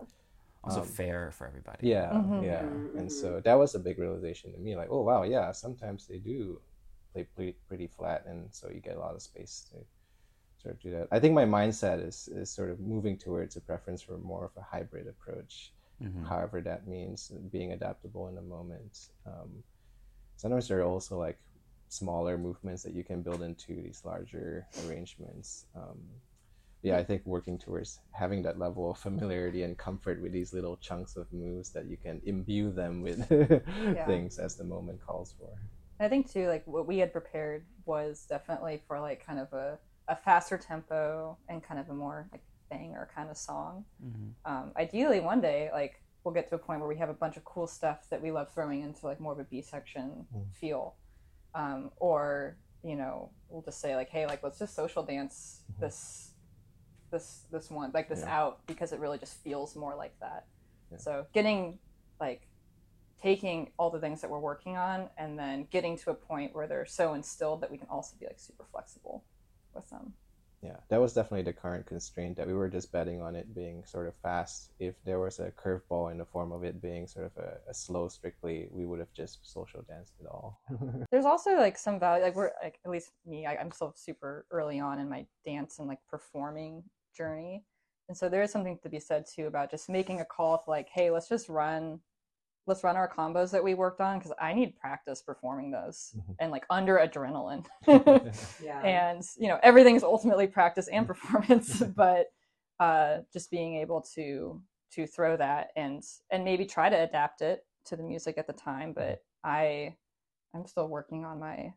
[0.65, 1.89] Also um, fair for everybody.
[1.89, 2.45] yeah, Mhm.
[2.45, 2.69] yeah.
[2.97, 3.11] And mhm.
[3.11, 4.77] so that was a big realization to me.
[4.77, 6.61] Like, oh wow, yeah, sometimes they do
[7.15, 9.77] play pretty, pretty flat, and so you get a lot of space to
[10.61, 11.09] sort of do that.
[11.13, 14.53] I think my mindset is is sort of moving towards a preference for more of
[14.57, 16.27] a hybrid approach, Mhm.
[16.29, 18.95] however that means being adaptable in the moment.
[19.25, 19.65] Um,
[20.37, 21.39] sometimes there are also like
[21.89, 25.67] smaller movements that you can build into these larger arrangements.
[25.75, 26.01] Um,
[26.83, 30.77] yeah, I think working towards having that level of familiarity and comfort with these little
[30.77, 33.21] chunks of moves that you can imbue them with
[34.07, 35.53] things as the moment calls for.
[36.01, 39.79] I think too, like what we had prepared was definitely for like kind of a,
[40.09, 43.85] a faster tempo and kind of a more like banger kind of song.
[44.05, 44.35] Mhm.
[44.45, 47.37] Um, ideally, one day, like we'll get to a point where we have a bunch
[47.37, 50.53] of cool stuff that we love throwing into like more of a B section Mm.
[50.55, 50.97] feel,
[51.55, 55.81] um, or you know, we'll just say like, hey, like let's just social dance Mhm.
[55.81, 56.35] this,
[57.11, 58.39] this, this one, like this Yeah.
[58.43, 60.47] out because it really just feels more like that.
[60.91, 60.99] Yeah.
[60.99, 61.79] So getting
[62.21, 62.49] like
[63.25, 66.67] taking all the things that we're working on and then getting to a point where
[66.67, 69.25] they're so instilled that we can also be like super flexible
[69.75, 70.13] with them.
[70.63, 73.83] Yeah, that was definitely the current constraint that we were just betting on it being
[73.85, 74.73] sort of fast.
[74.79, 77.75] If there was a curveball in the form of it being sort of a, a
[77.75, 80.61] slow, strictly, we would have just social danced it all.
[81.11, 84.47] There's also like some value, like we're like at least me, I, I'm still super
[84.51, 86.83] early on in my dance and like performing
[87.17, 87.65] journey,
[88.09, 90.71] and so there is something to be said too about just making a call to
[90.71, 92.01] like, hey, let's just run
[92.67, 96.37] let's run our combos that we worked on because I need practice performing those Mhm.
[96.39, 97.67] and like under adrenaline.
[98.63, 98.81] Yeah.
[98.83, 102.33] and you know everything's ultimately practice and performance but
[102.81, 104.61] uh just being able to
[104.93, 108.53] to throw that and and maybe try to adapt it to the music at the
[108.53, 109.95] time but i
[110.55, 111.73] i'm still working on my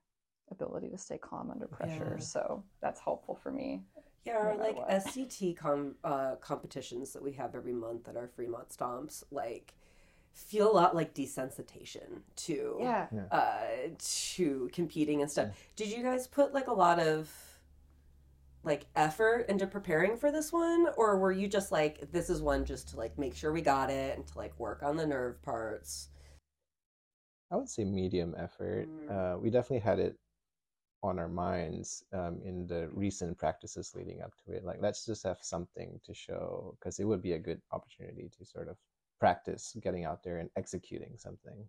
[0.51, 2.23] ability to stay calm under pressure Yeah.
[2.23, 3.83] so that's helpful for me
[4.25, 4.89] Yeah, our no like what.
[4.89, 9.73] SCT com- uh, competitions that we have every month at our Fremont stomps, like
[10.37, 15.47] feel a lot like desensitization to yeah uh, to competing and stuff.
[15.75, 17.29] Did you guys put like a lot of
[18.63, 22.65] like effort into preparing for this one, or were you just like this is one
[22.65, 25.41] just to like make sure we got it and to like work on the nerve
[25.41, 26.09] parts?
[27.49, 28.87] I would say medium effort.
[28.89, 29.35] Mm.
[29.35, 30.17] Uh, we definitely had it
[31.01, 34.65] on our minds um, in the recent practices leading up to it.
[34.65, 38.45] Like, let's just have something to show because it would be a good opportunity to
[38.45, 38.75] sort of
[39.19, 41.65] practice getting out there and executing something.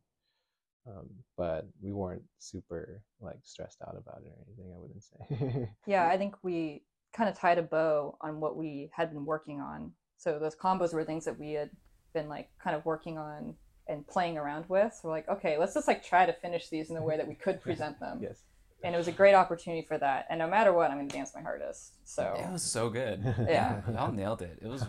[0.86, 4.72] Um, but we weren't super like stressed out about it or anything.
[4.74, 5.68] I wouldn't say.
[5.86, 6.82] yeah i think we
[7.12, 10.92] kind of tied a bow on what we had been working on so those combos
[10.94, 11.70] were things that we had
[12.14, 13.54] been like kind of working on
[13.86, 16.88] and playing around with so we're like okay let's just like try to finish these
[16.90, 18.42] in the way that we could present them yes.
[18.84, 21.16] and it was a great opportunity for that and no matter what i'm going to
[21.16, 23.22] dance my hardest so It was so good.
[23.48, 23.80] Yeah.
[23.92, 24.58] y'all nailed it.
[24.62, 24.84] It was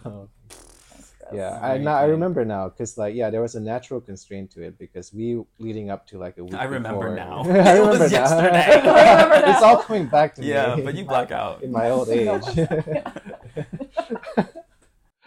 [1.32, 1.62] thanks, Chris.
[1.62, 4.62] Yeah, I now I remember now because like yeah, there was a natural constraint to
[4.64, 6.54] it because we leading up to like a week.
[6.56, 7.42] I remember before- now.
[7.46, 8.20] I It was remember now.
[8.20, 8.66] yesterday.
[8.90, 10.82] I remember it's all coming back to yeah, me.
[10.82, 11.64] Yeah, but you black out.
[11.64, 12.44] in my old age.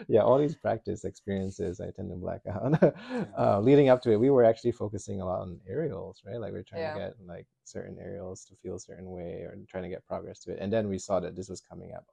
[0.08, 2.82] yeah, all these practice experiences, I tend to black out.
[3.38, 6.40] uh, leading up to it, we were actually focusing a lot on aerials, right?
[6.40, 6.94] Like we are trying Yeah.
[6.94, 10.40] to get like certain aerials to feel a certain way, or trying to get progress
[10.40, 10.58] to it.
[10.60, 12.04] And then we saw that this was coming up.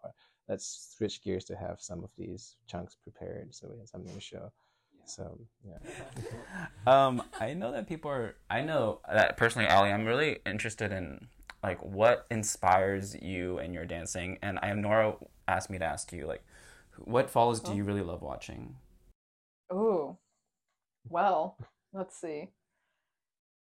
[0.50, 4.20] Let's switch gears to have some of these chunks prepared, so we had something to
[4.20, 4.52] show.
[5.06, 5.78] So yeah,
[6.88, 8.36] Um, I know that people are.
[8.50, 9.90] I know that personally, Ally.
[9.90, 11.28] I'm really interested in
[11.64, 14.38] like what inspires you and your dancing.
[14.42, 15.16] And I have Nora
[15.48, 16.44] asked me to ask you like,
[16.98, 18.76] what follows do you really love watching?
[19.72, 20.18] Oh,
[21.10, 21.58] Well,
[21.94, 22.50] let's see.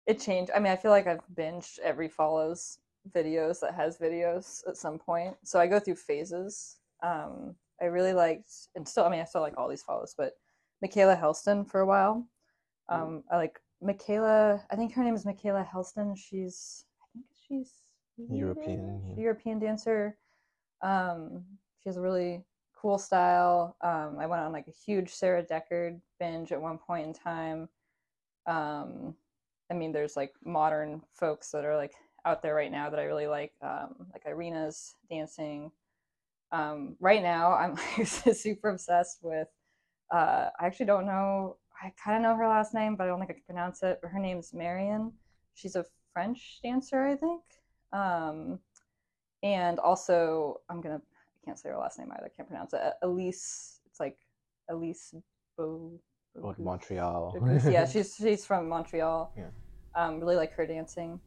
[0.05, 0.51] It changed.
[0.53, 2.79] I mean, I feel like I've binged every follows
[3.11, 5.35] videos that has videos at some point.
[5.43, 6.77] So I go through phases.
[7.01, 10.33] Um, I really liked, and still, I mean, I still like all these follows, but
[10.83, 12.27] Mikaela Hellsten for a while.
[12.89, 14.61] Um, I like Michaela.
[14.69, 16.17] I think her name is Mikaela Hellsten.
[16.17, 17.71] She's, I think she's
[18.17, 19.21] European, yeah.
[19.23, 20.17] European dancer.
[20.81, 21.43] Um,
[21.81, 22.45] she has a really
[22.79, 23.77] cool style.
[23.81, 27.69] Um, I went on like a huge Sarah Deckard binge at one point in time.
[28.45, 29.15] Um,
[29.71, 31.93] I mean, there's like modern folks that are like
[32.25, 35.71] out there right now that I really like, um, like Irina's dancing.
[36.51, 39.47] Um, right now, I'm like, super obsessed with.
[40.11, 41.57] Uh, I actually don't know.
[41.81, 43.99] I kind of know her last name, but I don't think I can pronounce it.
[44.01, 45.11] But her name's Marion.
[45.55, 47.41] She's a French dancer, I think.
[47.91, 48.59] Um,
[49.41, 51.01] and also, I'm gonna.
[51.01, 52.25] I can't say her last name either.
[52.25, 52.81] I can't pronounce it.
[53.01, 53.81] Elise.
[53.87, 54.17] It's like
[54.69, 55.13] Elise
[55.57, 55.99] Bo.
[56.57, 57.71] Montreal.
[57.71, 59.33] Yeah, she's she's from Montreal.
[59.37, 59.49] Yeah.
[59.95, 61.19] Um, really like her dancing.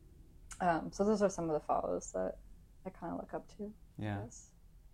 [0.61, 2.37] Um, so those are some of the follows that
[2.87, 3.65] I kind of look up to.
[3.65, 3.71] I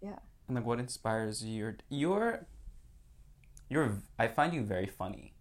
[0.03, 0.19] Yeah.
[0.49, 1.57] And like, what inspires you?
[1.57, 2.47] You're, you're,
[3.69, 4.03] you're.
[4.19, 5.35] I find you very funny.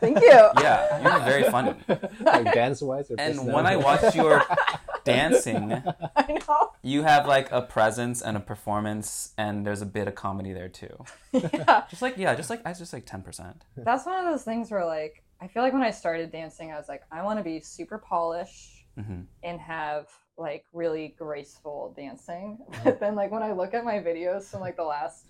[0.00, 0.48] Thank you.
[0.60, 1.74] Yeah, you're very funny.
[2.20, 4.42] like dance wise And when I watch your
[5.04, 5.72] dancing,
[6.16, 6.72] I know.
[6.82, 10.68] you have like a presence and a performance, and there's a bit of comedy there
[10.68, 11.04] too.
[11.32, 11.84] Yeah.
[11.90, 13.64] Just like yeah, just like I just like ten percent.
[13.76, 16.76] That's one of those things where like I feel like when I started dancing, I
[16.78, 19.22] was like, I want to be super polished Mm-hmm.
[19.42, 20.06] and have
[20.38, 22.58] like really graceful dancing.
[22.84, 25.26] But then like when I look at my videos from like the last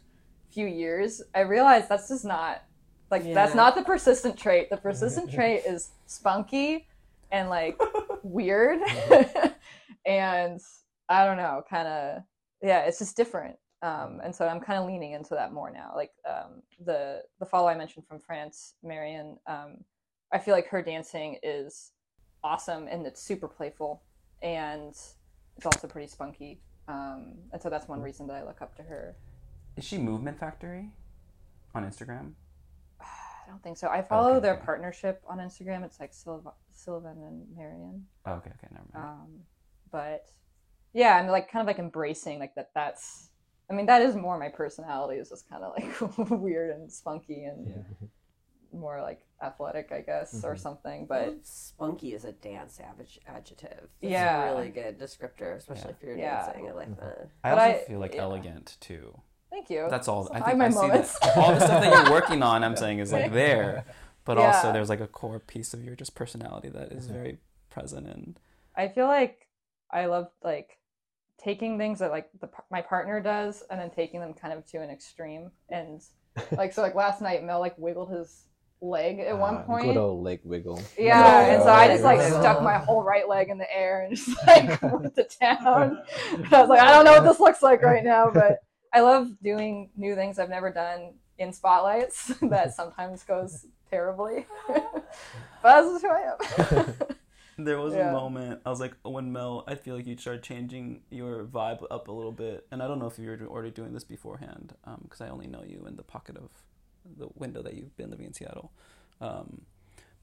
[0.51, 2.63] few years, I realize that's just not
[3.11, 4.71] like that's not the persistent trait.
[4.71, 6.87] The persistent trait is spunky
[7.33, 7.81] and like
[8.23, 8.81] weird
[10.07, 10.61] and
[11.09, 12.23] I don't know, kind of
[12.63, 13.57] yeah, it's just different.
[13.83, 15.93] Um, and so I'm kind of leaning into that more now.
[15.95, 19.77] Like um, the the follow I mentioned from France, Marion, um,
[20.33, 21.93] I feel like her dancing is
[22.45, 24.03] awesome and it's super playful
[24.43, 24.91] and
[25.57, 26.61] it's also pretty spunky.
[26.87, 29.17] Um, and so that's one reason that I look up to her.
[29.77, 30.91] Is she Movement Factory
[31.75, 32.33] on Instagram?
[33.01, 33.89] I don't think so.
[33.89, 34.65] I follow Okay, their okay.
[34.65, 35.83] partnership on Instagram.
[35.85, 38.05] It's like Sylv- Sylvan and Marion.
[38.27, 39.05] Oh, okay, okay, never mind.
[39.07, 39.29] Um,
[39.91, 40.29] but
[40.93, 42.71] yeah, I'm like kind of like embracing like that.
[42.75, 43.31] That's
[43.71, 45.19] I mean that is more my personality.
[45.19, 47.85] Is just kind of like weird and spunky and
[48.75, 50.59] more like athletic, I guess, or Mhm.
[50.59, 51.07] something.
[51.07, 53.89] But But spunky is a dance adj- adjective.
[54.01, 54.51] That's Yeah.
[54.51, 55.97] a really good descriptor, especially Yeah.
[55.97, 56.45] if you're Yeah.
[56.47, 56.69] dancing.
[56.69, 57.29] I like that.
[57.43, 58.23] I but also I- feel like yeah.
[58.23, 59.21] elegant too.
[59.51, 59.87] thank you.
[59.89, 60.25] That's all.
[60.27, 61.17] So I I think my I see moments.
[61.21, 61.37] that.
[61.37, 63.85] All the stuff that you're working on, I'm saying, is like there.
[64.25, 67.39] but also there's like a core piece of your just personality that is very
[67.71, 68.41] present and
[68.75, 69.47] I feel like
[69.91, 70.79] I love like
[71.39, 74.79] taking things that like the, my partner does and then taking them kind of to
[74.79, 76.03] an extreme and
[76.53, 78.47] like so like last night Mel like wiggled his
[78.85, 79.83] leg at one Ah, point.
[79.85, 80.83] Good old leg wiggle.
[80.99, 82.41] Yeah, and so I just like Yeah.
[82.41, 85.99] stuck my whole right leg in the air and just like went to town.
[86.33, 88.59] And I was like, I don't know what this looks like right now, but
[88.93, 94.47] I love doing new things I've never done in spotlights that sometimes goes terribly.
[94.69, 95.05] but
[95.63, 96.35] that's just who I
[96.81, 96.95] am.
[97.57, 98.09] There was Yeah.
[98.09, 101.85] a moment I was like, when Mel, I feel like you started changing your vibe
[101.89, 104.75] up a little bit, and I don't know if you were already doing this beforehand,
[105.03, 106.51] because I only know you in the pocket of
[107.19, 108.73] the window that you've been living in Seattle.
[109.21, 109.63] Um,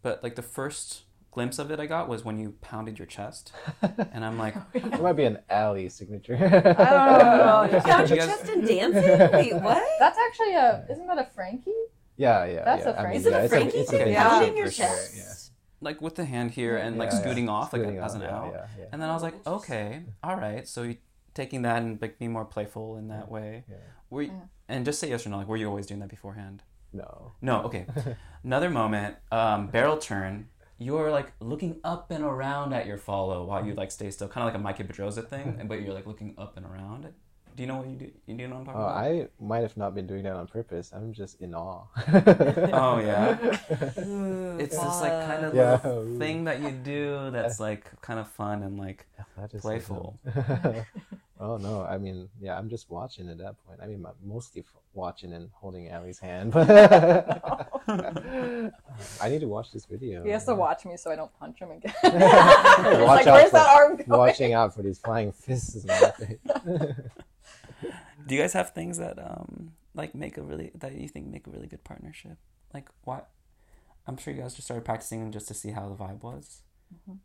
[0.02, 3.54] but like the first glimpse of it I got was when you pounded your chest,
[4.12, 6.36] and I'm like, It might be an Ally signature.
[6.36, 7.70] I don't know.
[7.72, 9.20] You found your guys- chest in dancing?
[9.32, 9.84] Wait, what?
[10.00, 11.72] That's actually a isn't that a Frankie?
[12.18, 12.66] Yeah, yeah.
[12.66, 12.92] That's yeah.
[12.92, 13.22] a I mean, Frankie.
[13.22, 14.02] Is it yeah, a it's Frankie it's thing?
[14.02, 14.16] Okay.
[14.16, 15.16] Pounding your for sure, chest?
[15.18, 15.34] yeah.
[15.88, 17.22] like with the hand here and like Yeah, yeah.
[17.22, 18.54] scooting off like Scooting as an off, yeah, out.
[18.54, 18.86] yeah, yeah.
[18.92, 20.68] And then I was like, okay, all right.
[20.68, 20.98] So you
[21.34, 23.64] taking that and like being more playful in that way.
[23.70, 23.78] Yeah.
[24.10, 24.34] Were you,
[24.68, 25.38] and just say yes or no.
[25.38, 26.62] Like, were you always doing that beforehand?
[26.94, 27.32] No.
[27.42, 27.64] No.
[27.64, 27.86] Okay.
[28.44, 29.16] Another moment.
[29.32, 30.48] Um, barrel turn.
[30.78, 34.48] You're like looking up and around at your follow while you like stay still, kind
[34.48, 37.08] of like a Mikey Pedroza thing, but you're like looking up and around.
[37.54, 38.10] Do you know what you do?
[38.28, 38.98] You do know what I'm talking Oh, about?
[38.98, 40.92] I might have not been doing that on purpose.
[40.94, 41.84] I'm just in awe.
[42.74, 43.38] Oh, yeah?
[44.00, 45.74] Ooh, It's this like kind of Yeah.
[45.84, 49.06] little thing that you do that's like kind of fun and like
[49.38, 50.18] That is Playful.
[51.42, 51.66] Awesome.
[51.66, 53.80] oh no, I mean, yeah, I'm just watching at that point.
[53.82, 56.70] I mean, I'm mostly f- watching and holding Ally's hand, but
[57.88, 60.24] I need to watch this video.
[60.24, 61.94] He has to watch me so I don't punch him again.
[62.04, 64.08] Watch like, out where's for- that arm going?
[64.10, 66.40] Watching out for these flying fists in my face.
[68.28, 71.48] Do you guys have things that um like make a really that you think make
[71.48, 72.38] a really good partnership?
[72.74, 73.30] Like what?
[74.08, 76.62] I'm sure you guys just started practicing just to see how the vibe was,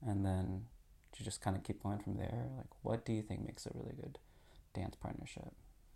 [0.06, 0.66] and then
[1.18, 2.46] you just kind of keep going from there.
[2.56, 4.18] Like, what do you think makes a really good
[4.74, 5.52] dance partnership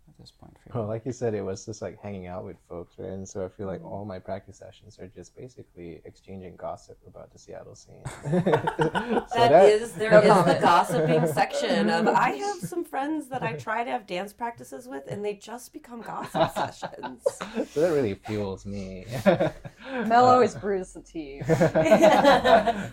[0.07, 0.79] at this point for you?
[0.79, 3.09] Well, like you said, it was just like hanging out with folks, right?
[3.09, 3.91] And so I feel like mm-hmm.
[3.91, 8.03] all my practice sessions are just basically exchanging gossip about the Seattle scene.
[9.31, 12.41] So That is there No is the gossiping section of I mm-hmm.
[12.41, 16.01] have some friends that I try to have dance practices with and they just become
[16.01, 17.23] gossip sessions.
[17.71, 19.05] so that really fuels me.
[19.25, 21.41] Mel uh, always brews the tea.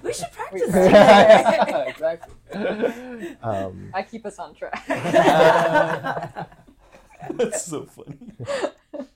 [0.03, 1.85] we should practice Yeah, together.
[1.89, 3.37] exactly.
[3.43, 4.85] Um, I keep us on track.
[7.35, 8.19] That's so funny.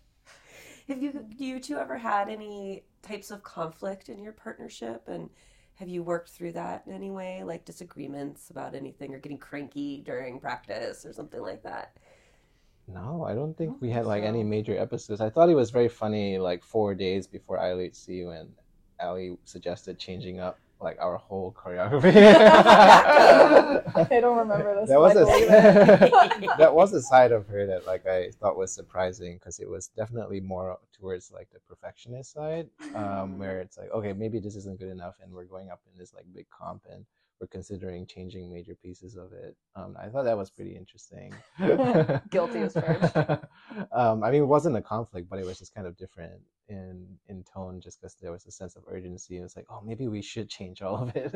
[0.88, 5.30] Have you you two ever had any types of conflict in your partnership and
[5.76, 10.02] have you worked through that in any way like disagreements about anything or getting cranky
[10.04, 11.96] during practice or something like that?
[12.88, 15.20] No, I don't think we oh, had like any major episodes.
[15.20, 18.48] I thought it was very funny, like four days before ILHC when
[19.00, 22.16] Ally suggested changing up like our whole choreography.
[22.16, 23.82] I
[24.20, 24.88] don't remember this.
[24.88, 25.24] that was a
[26.58, 29.88] that was a side of her that like I thought was surprising because it was
[29.96, 34.78] definitely more towards like the perfectionist side, um, where it's like okay maybe this isn't
[34.78, 37.04] good enough and we're going up in this like big comp and
[37.42, 39.56] we're considering changing major pieces of it.
[39.74, 41.34] Um, I thought that was pretty interesting.
[42.30, 43.16] Guilty as charged.
[43.92, 47.04] um, I mean, it wasn't a conflict, but it was just kind of different in
[47.28, 49.38] in tone, just because there was a sense of urgency.
[49.38, 51.34] It was like, oh, maybe we should change all of it.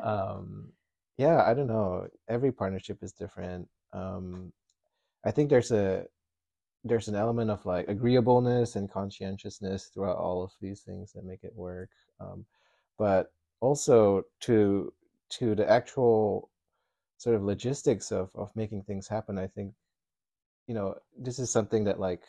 [0.02, 0.72] um,
[1.18, 2.08] yeah, I don't know.
[2.26, 3.68] Every partnership is different.
[3.92, 4.54] Um,
[5.22, 6.06] I think there's a
[6.82, 11.44] there's an element of like agreeableness and conscientiousness throughout all of these things that make
[11.44, 11.90] it work.
[12.20, 12.46] Um,
[12.96, 14.92] but also to
[15.30, 16.50] to the actual
[17.18, 19.38] sort of logistics of of making things happen.
[19.38, 19.74] I think
[20.66, 22.22] you know this is something that like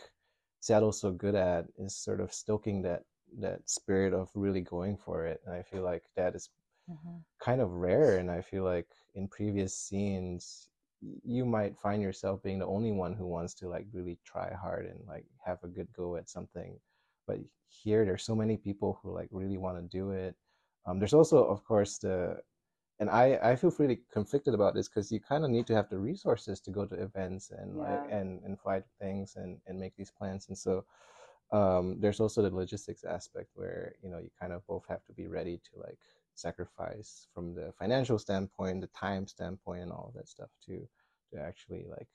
[0.61, 3.03] Seattle's so good at is sort of stoking that
[3.39, 6.49] that spirit of really going for it, and I feel like that is
[6.89, 7.17] mm-hmm.
[7.39, 10.69] kind of rare and i feel like in previous scenes
[11.23, 14.85] you might find yourself being the only one who wants to like really try hard
[14.85, 16.77] and like have a good go at something
[17.25, 17.37] but
[17.69, 20.35] here there's so many people who like really want to do it
[20.89, 22.37] um, there's also of course the
[22.99, 25.89] and i i feel really conflicted about this because you kind of need to have
[25.89, 29.95] the resources to go to events and like and and fly things and and make
[29.95, 30.83] these plans and so
[31.51, 35.13] um, there's also the logistics aspect where you know you kind of both have to
[35.13, 35.97] be ready to like
[36.35, 40.87] sacrifice from the financial standpoint, the time standpoint, and all of that stuff to
[41.31, 42.07] to actually like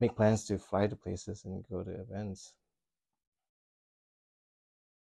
[0.00, 2.54] make plans to fly to places and go to events.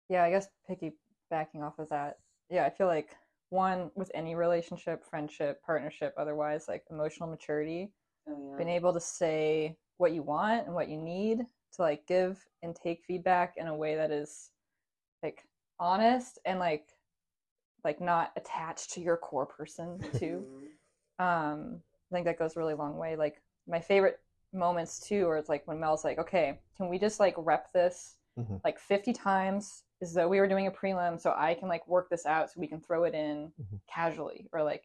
[0.09, 2.17] yeah, I guess piggybacking off of that,
[2.49, 3.15] yeah, I feel like
[3.49, 7.91] one with any relationship, friendship, partnership, otherwise, like emotional maturity,
[8.57, 11.39] being able to say what you want and what you need
[11.73, 14.51] to like give and take feedback in a way that is
[15.23, 15.43] like
[15.79, 16.87] honest and like
[17.83, 20.45] like not attached to your core person too.
[21.19, 21.81] um
[22.11, 23.15] I think that goes a really long way.
[23.15, 24.19] Like my favorite
[24.53, 28.17] moments too, or it's like when Mel's like, okay, can we just like rep this
[28.37, 28.61] Mhm.
[28.63, 32.09] like 50 times as though we were doing a prelim so I can like work
[32.09, 33.79] this out so we can throw it in Mhm.
[33.93, 34.83] casually or like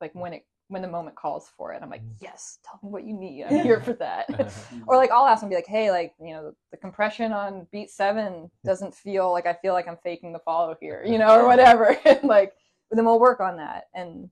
[0.00, 1.82] like when it when the moment calls for it.
[1.82, 2.16] I'm like, Mhm.
[2.20, 3.44] yes, tell me what you need.
[3.46, 4.26] I'm here for that.
[4.86, 7.90] or like I'll ask them be like, hey, like you know, the compression on beat
[7.90, 11.46] seven doesn't feel like I feel like I'm faking the follow here, you know, or
[11.46, 11.96] whatever.
[12.04, 12.54] and like
[12.90, 14.30] then we'll work on that, and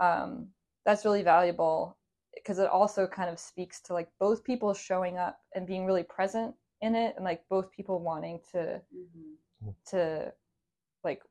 [0.00, 0.48] um,
[0.84, 1.96] that's really valuable
[2.34, 6.02] because it also kind of speaks to like both people showing up and being really
[6.02, 8.80] present in it, and like both people wanting to
[9.90, 10.32] to
[11.04, 11.22] like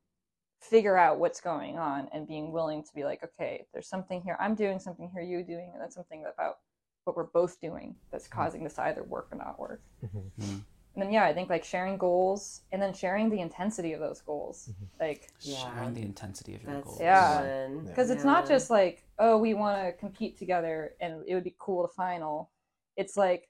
[0.61, 4.37] figure out what's going on and being willing to be like okay there's something here
[4.39, 6.55] i'm doing something here you doing and that's something about
[7.03, 10.31] what we're both doing that's causing this to either work or not work Mhm.
[10.39, 10.63] Mhm.
[10.93, 14.21] and then yeah i think like sharing goals and then sharing the intensity of those
[14.21, 14.69] goals
[15.01, 15.57] like Yeah.
[15.75, 17.01] Sharing the intensity of your That's goals.
[17.01, 17.39] Yeah.
[17.41, 17.85] fun.
[17.85, 21.55] because it's not just like oh we want to compete together and it would be
[21.59, 22.51] cool to final
[22.95, 23.49] it's like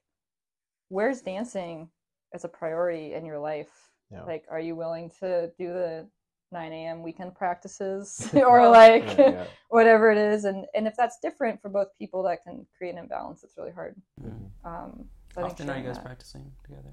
[0.88, 1.90] where's dancing
[2.32, 4.22] as a priority in your life Yeah.
[4.24, 6.06] like are you willing to do the
[6.52, 9.44] 9 a.m weekend practices or like Yeah, yeah.
[9.70, 12.98] whatever it is and and if that's different for both people that can create an
[12.98, 14.50] imbalance it's really hard Mhm.
[14.64, 16.92] um so I think Often are you guys that- practicing together?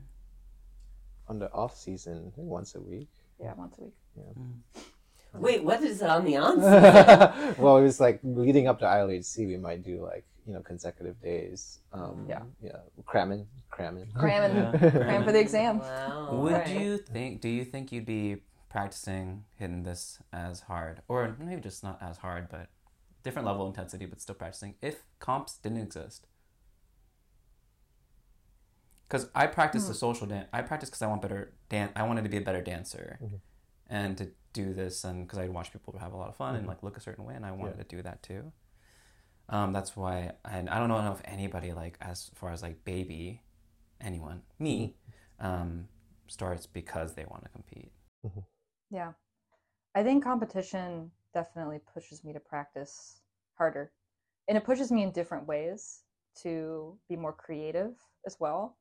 [1.27, 3.09] On the off season, once a week.
[3.39, 4.43] yeah once a week Yeah.
[5.33, 6.59] Wait, what is it on the on?
[7.57, 11.21] well, it was like leading up to ILHC, we might do like you know consecutive
[11.21, 11.79] days.
[11.93, 12.41] Um, Yeah.
[12.61, 13.47] yeah, cramming,
[13.81, 14.89] cramming, cramming Yeah.
[14.91, 16.35] cram for the exam Wow.
[16.41, 16.67] Would Right.
[16.69, 17.41] you think?
[17.41, 22.17] Do you think you'd be practicing hitting this as hard, or maybe just not as
[22.17, 22.69] hard, but
[23.23, 26.27] different level of intensity, but still practicing if comps didn't exist?
[29.07, 30.47] Because I practice the social dance.
[30.53, 33.39] I practice because I want better dan- I wanted to be a better dancer, Mhm.
[33.89, 36.65] and to do this, and because I'd watch people have a lot of fun and
[36.65, 36.69] Mhm.
[36.69, 37.83] like look a certain way, and I wanted Yeah.
[37.83, 38.53] to do that too.
[39.49, 43.41] Um, that's why, and I don't know if anybody like as far as like baby,
[44.03, 44.95] anyone, me,
[45.39, 45.87] um,
[46.27, 47.91] starts because they want to compete.
[48.89, 49.13] Yeah.
[49.95, 53.21] I think competition definitely pushes me to practice
[53.57, 53.91] harder.
[54.47, 56.03] And it pushes me in different ways
[56.43, 57.93] to be more creative
[58.25, 58.77] as well.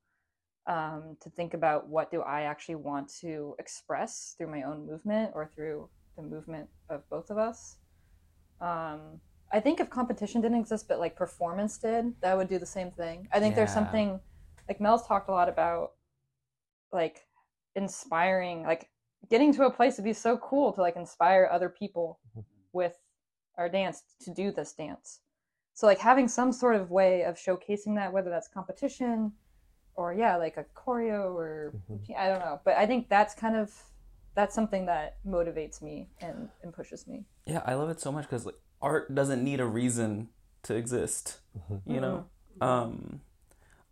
[0.67, 5.33] Um, to think about what do I actually want to express through my own movement
[5.35, 7.77] or through the movement of both of us.
[8.61, 9.21] Um,
[9.53, 12.91] I think if competition didn't exist, but like performance did, that would do the same
[12.91, 13.27] thing.
[13.33, 14.21] I think there's something
[14.69, 15.93] like Mel's talked a lot about,
[16.93, 17.27] like
[17.75, 18.91] inspiring, like
[19.29, 22.19] getting to a place would be so cool to like inspire other people
[22.73, 22.99] with
[23.57, 25.21] our dance to do this dance.
[25.75, 29.33] So like having some sort of way of showcasing that, whether that's competition
[29.95, 32.17] or yeah, like a choreo or Mhm.
[32.17, 33.73] I don't know, but I think that's kind of
[34.35, 37.25] that's something that motivates me and, and pushes me.
[37.47, 40.29] Yeah, I love it so much because like, art doesn't need a reason
[40.63, 41.41] to exist.
[41.87, 42.25] You know,
[42.61, 43.21] um,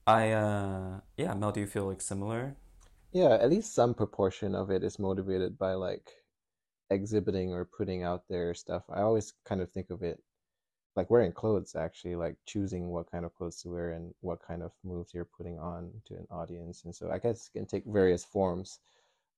[0.08, 2.56] I uh, yeah, Mel, do you feel like similar?
[3.12, 6.10] Yeah, at least some proportion of it is motivated by like
[6.88, 8.84] exhibiting or putting out there stuff.
[8.88, 10.22] I always kind of think of it
[10.96, 14.62] like wearing clothes, actually, like choosing what kind of clothes to wear and what kind
[14.62, 16.84] of moves you're putting on to an audience.
[16.86, 18.80] And so I guess it can take various forms.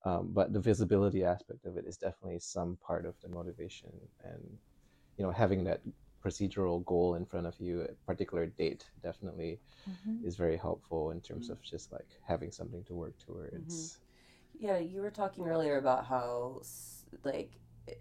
[0.04, 3.90] Um, but the visibility aspect of it is definitely some part of the motivation.
[4.22, 4.40] And,
[5.18, 5.80] you know, having that
[6.24, 9.60] procedural goal in front of you, a particular date, definitely
[10.24, 13.98] is very helpful in terms of just like having something to work towards.
[14.58, 16.60] Yeah, you were talking earlier about how
[17.24, 17.52] like
[17.88, 17.92] eh,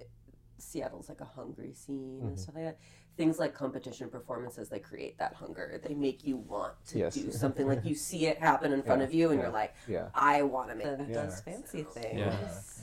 [0.57, 2.39] Seattle's like a hungry scene and Mhm.
[2.39, 2.79] stuff like that.
[3.19, 5.77] Things like competition performances, they create that hunger.
[5.85, 7.15] They make you want to Yes.
[7.15, 7.67] do something.
[7.67, 9.43] Like you see it happen in front Yeah, of you, and yeah.
[9.43, 10.07] you're like, Yeah.
[10.15, 10.87] I want to make.
[10.87, 11.13] It Yeah.
[11.25, 12.17] does fancy things.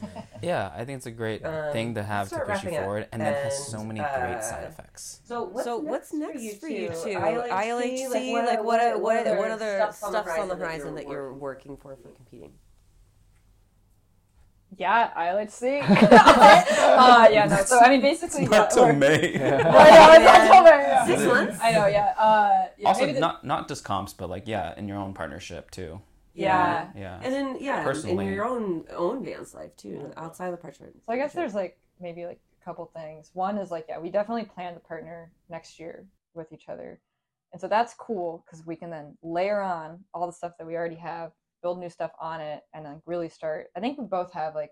[0.05, 0.23] Yeah.
[0.43, 2.83] Yeah, I think it's a great Um, thing to have to push you wrapping up,
[2.83, 5.23] forward, and then has so many uh, great side effects.
[5.25, 7.15] So what's so next what's for you for you two?
[7.15, 7.19] two?
[7.19, 11.97] ILHC, like what what what, what other stuff's on the horizon that you're working for
[11.97, 12.53] for competing?
[14.79, 15.79] Yeah, I like to see.
[15.81, 17.57] uh, yeah, no.
[17.65, 19.35] So I mean, basically, yeah, we're- May.
[19.37, 21.07] I know, it's not till May, yeah.
[21.07, 21.59] Six months?
[21.63, 22.15] I know, yeah.
[22.19, 25.15] Uh, yeah also, maybe the- not not just comps, but like yeah, in your own
[25.15, 26.01] partnership too.
[26.35, 26.89] yeah.
[26.95, 27.19] Yeah.
[27.23, 28.27] And then yeah, Personally.
[28.27, 30.95] in your own own dance life too, outside the partnership.
[31.07, 33.31] So I guess there's like maybe like a couple things.
[33.33, 36.05] One is like yeah, we definitely plan to partner next year
[36.35, 37.01] with each other,
[37.53, 40.77] and so that's cool because we can then layer on all the stuff that we
[40.77, 41.33] already have,
[41.67, 43.67] build new stuff on it, and then really start.
[43.77, 44.71] I think we both have like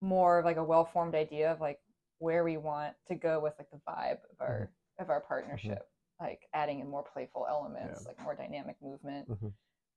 [0.00, 1.80] more of like a well formed idea of like
[2.18, 4.70] where we want to go with like the vibe of our
[5.00, 5.88] of our partnership,
[6.20, 8.08] like adding in more playful elements, Yeah.
[8.08, 9.28] like more dynamic movement.
[9.28, 9.52] Mhm.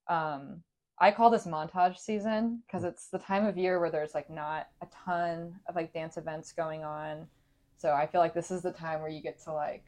[0.08, 0.64] Um,
[0.98, 4.68] I call this montage season because it's the time of year where there's like not
[4.82, 7.28] a ton of like dance events going on.
[7.78, 9.84] So I feel like this is the time where you get to like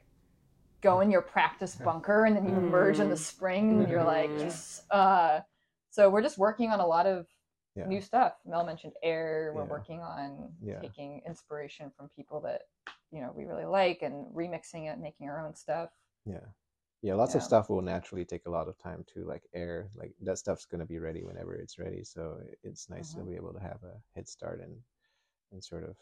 [0.81, 4.29] go in your practice bunker and then you emerge in the spring and you're like
[4.29, 4.39] Mhm.
[4.41, 4.85] yes.
[4.91, 5.41] Uh,
[5.95, 7.25] so we're just working on a lot of
[7.75, 7.87] Yeah.
[7.87, 8.33] new stuff.
[8.45, 9.53] Mel mentioned air.
[9.55, 9.69] We're Yeah.
[9.69, 10.79] working on Yeah.
[10.81, 12.63] taking inspiration from people that
[13.11, 15.89] you know we really like and remixing it, making our own stuff.
[16.25, 16.45] Yeah.
[17.01, 19.89] Yeah, lots of stuff will naturally take a lot of time to like air.
[19.95, 22.03] Like that stuff's gonna be ready whenever it's ready.
[22.03, 23.29] So it's nice to Mhm.
[23.29, 24.75] be able to have a head start and
[25.51, 25.95] and sort of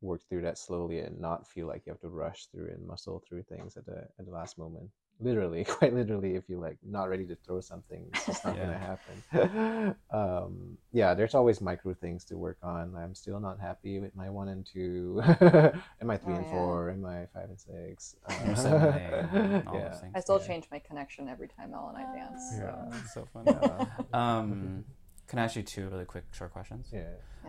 [0.00, 3.18] work through that slowly and not feel like you have to rush through and muscle
[3.20, 4.90] through things at the at the last moment.
[5.20, 8.78] Literally, quite literally, if you're like not ready to throw something, it's just not gonna
[8.78, 9.94] happen.
[10.10, 12.94] um, yeah, there's always micro things to work on.
[12.96, 16.50] I'm still not happy with my one and two, and my three Oh, and yeah.
[16.50, 18.16] four, and my five and six.
[18.44, 19.88] Your seven, eight, all yeah.
[19.90, 20.12] those things.
[20.16, 20.46] I still Yeah.
[20.46, 22.42] change my connection every time Mel and I dance.
[22.58, 22.98] Yeah.
[23.00, 23.44] It's so fun.
[23.46, 23.86] Yeah.
[24.12, 24.84] Um,
[25.28, 26.90] can I ask you two really quick short questions?
[26.92, 27.04] Yeah.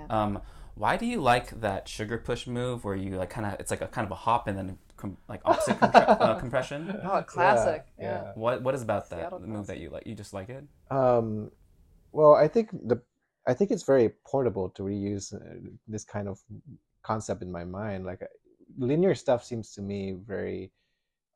[0.09, 0.41] Um,
[0.75, 3.81] why do you like that sugar push move where you like kind of it's like
[3.81, 6.99] a kind of a hop and then com- like opposite compre- uh, compression?
[7.03, 7.85] Oh, classic.
[7.99, 8.31] Yeah.
[8.35, 10.05] What what is about that Seattle move that you like?
[10.07, 10.63] You just like it?
[10.91, 11.51] Um,
[12.11, 13.01] well, I think the
[13.47, 16.39] I think it's very portable to reuse uh, this kind of
[17.03, 18.05] concept in my mind.
[18.05, 18.27] Like uh,
[18.77, 20.71] linear stuff seems to me very,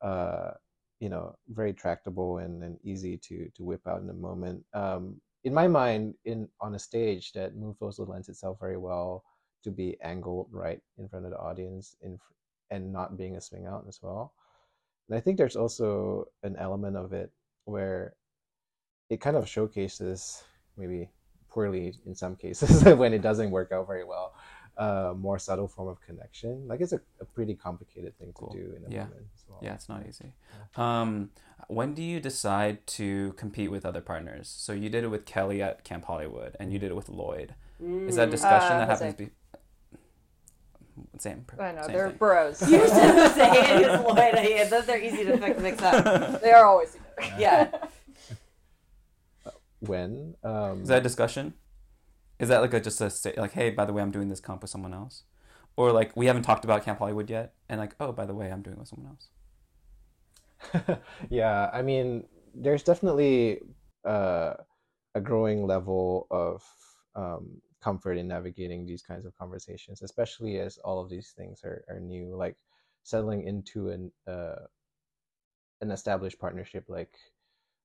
[0.02, 0.52] uh,
[0.98, 4.64] you know, very tractable and, and easy to to whip out in a moment.
[4.74, 9.24] Um, in my mind, in on a stage, that move also lends itself very well
[9.62, 12.32] to be angled right in front of the audience in, fr-
[12.70, 14.32] and not being a swing out as well.
[15.08, 17.30] And I think there's also an element of it
[17.64, 18.14] where
[19.08, 20.42] it kind of showcases
[20.76, 21.10] maybe
[21.50, 24.34] poorly in some cases when it doesn't work out very well
[24.76, 28.52] a more subtle form of connection like it's a, a pretty complicated thing Cool.
[28.52, 29.04] to do in a Yeah.
[29.04, 29.58] moment as well.
[29.60, 30.32] Yeah, it's not easy.
[30.76, 31.30] Um,
[31.66, 34.48] when do you decide to compete with other partners?
[34.48, 37.54] So you did it with Kelly at Camp Hollywood, and you did it with Lloyd.
[37.82, 39.14] Is that a discussion Uh, that happens?
[39.16, 39.30] Be-
[41.18, 41.44] same.
[41.58, 42.18] I know same they're thing.
[42.18, 42.62] bros.
[42.70, 44.50] You said Jose and his Lloyd.
[44.50, 46.40] Yeah, those are easy to mix mix up.
[46.42, 47.34] they are always together.
[47.38, 47.70] Yeah.
[49.80, 51.54] when um Is that a discussion?
[52.38, 54.40] Is that like a just a sta- like, hey, by the way, I'm doing this
[54.40, 55.24] comp with someone else,
[55.76, 58.50] or like we haven't talked about Camp Hollywood yet, and like, oh, by the way,
[58.50, 59.28] I'm doing it with someone else.
[61.30, 62.22] yeah i mean
[62.54, 63.60] there's definitely
[64.04, 64.52] uh,
[65.14, 66.62] a growing level of
[67.14, 71.84] um, comfort in navigating these kinds of conversations especially as all of these things are,
[71.88, 72.56] are new like
[73.02, 74.66] settling into an uh,
[75.80, 77.14] an established partnership like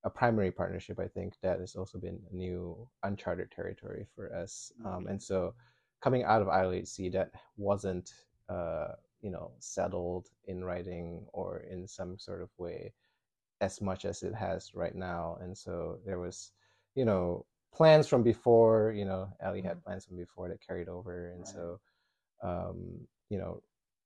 [0.03, 4.71] a primary partnership i think that has also been a new uncharted territory for us
[4.85, 5.53] um, and so
[6.01, 8.11] coming out of ILHC that wasn't
[8.49, 8.89] uh,
[9.21, 12.93] you know settled in writing or in some sort of way
[13.61, 16.51] as much as it has right now and so there was
[16.93, 17.45] you know
[17.75, 21.79] plans from before you know Ally had plans from before that carried over and so
[22.43, 23.61] um, you know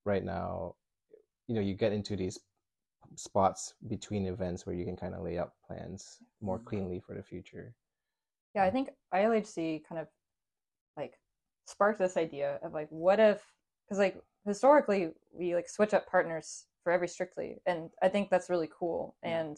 [0.05, 0.75] right now
[1.47, 2.39] you know you get into these
[3.15, 7.23] spots between events where you can kind of lay out plans more cleanly for the
[7.23, 7.73] future.
[8.55, 10.07] Yeah, I think ILHC kind of
[10.97, 11.13] like
[11.65, 13.41] sparked this idea of like, what if,
[13.85, 18.49] because like historically we like switch up partners for every strictly, and I think that's
[18.49, 19.57] really cool and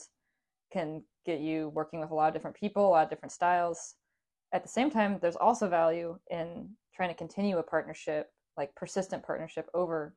[0.72, 3.96] can get you working with a lot of different people, a lot of different styles.
[4.54, 9.24] At the same time, there's also value in trying to continue a partnership, like persistent
[9.24, 10.16] partnership over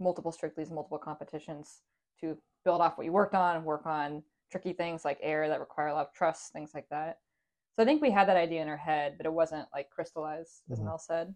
[0.00, 1.82] multiple strictly's, multiple competitions
[2.20, 5.88] to build off what you worked on, work on tricky things like air that require
[5.88, 7.18] a lot of trust, things like that.
[7.76, 10.62] So I think we had that idea in our head, but it wasn't like crystallized,
[10.70, 10.84] as Mhm.
[10.84, 11.34] Mel said.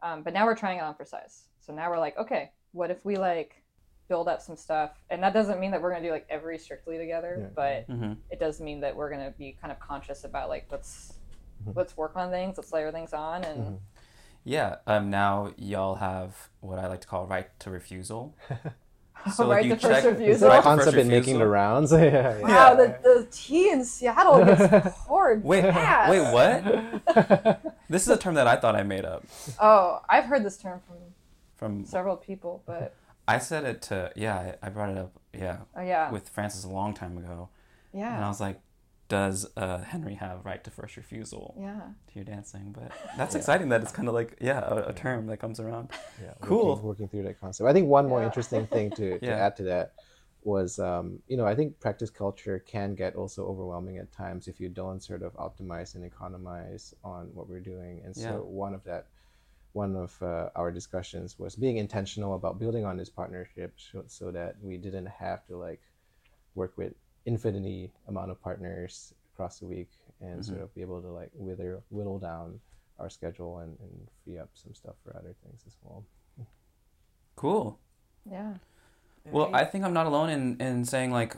[0.00, 1.48] Um, but now we're trying it on for size.
[1.60, 3.62] So now we're like, okay, what if we like
[4.08, 5.04] build up some stuff?
[5.10, 7.48] And that doesn't mean that we're gonna do like every strictly together, Yeah.
[7.54, 8.14] but Mm-hmm.
[8.30, 11.16] it does mean that we're gonna be kind of conscious about like let's Mhm.
[11.74, 13.78] Let's work on things, let's layer things on, and Mhm.
[14.44, 14.76] Yeah.
[14.86, 15.08] Um.
[15.10, 18.34] Now y'all have what I like to call right to refusal.
[19.36, 20.48] So right to first Is refusal.
[20.48, 22.00] that Right to first concept been making the rounds yeah,
[22.38, 22.40] yeah.
[22.40, 26.10] wow, the, the tea in Seattle gets poured Wait, fast.
[26.10, 27.76] wait, what?
[27.88, 29.24] This is a term that I thought I made up
[29.60, 30.96] Oh, I've heard this term from
[31.54, 31.84] from.
[31.84, 32.96] several people, but
[33.28, 34.54] I said it to yeah.
[34.60, 37.48] I I brought it up yeah oh yeah, with Francis a long time ago,
[37.92, 38.16] Yeah.
[38.16, 38.60] and I was like,
[39.12, 41.80] does uh, Henry have right to first refusal yeah.
[42.08, 42.72] to your dancing?
[42.72, 45.90] But that's exciting that it's kind of like yeah a, a term that comes around.
[46.22, 46.68] yeah, Cool.
[46.70, 47.68] Working, working through that concept.
[47.68, 48.26] I think one more Yeah.
[48.28, 49.92] interesting thing to, to add to that
[50.44, 54.58] was, um, you know, I think practice culture can get also overwhelming at times if
[54.58, 58.00] you don't sort of optimize and economize on what we're doing.
[58.04, 58.36] And so Yeah.
[58.38, 59.08] one of that,
[59.74, 64.30] one of uh, our discussions was being intentional about building on this partnership so, so
[64.30, 65.82] that we didn't have to like
[66.54, 66.94] work with
[67.26, 69.88] infinity amount of partners across the week
[70.20, 72.60] and sort of be able to like whittle whittle down
[72.98, 76.04] our schedule and, and free up some stuff for other things as well.
[77.36, 77.78] Cool.
[78.30, 78.54] Yeah.
[79.30, 81.36] Well, I think I'm not alone in, in saying like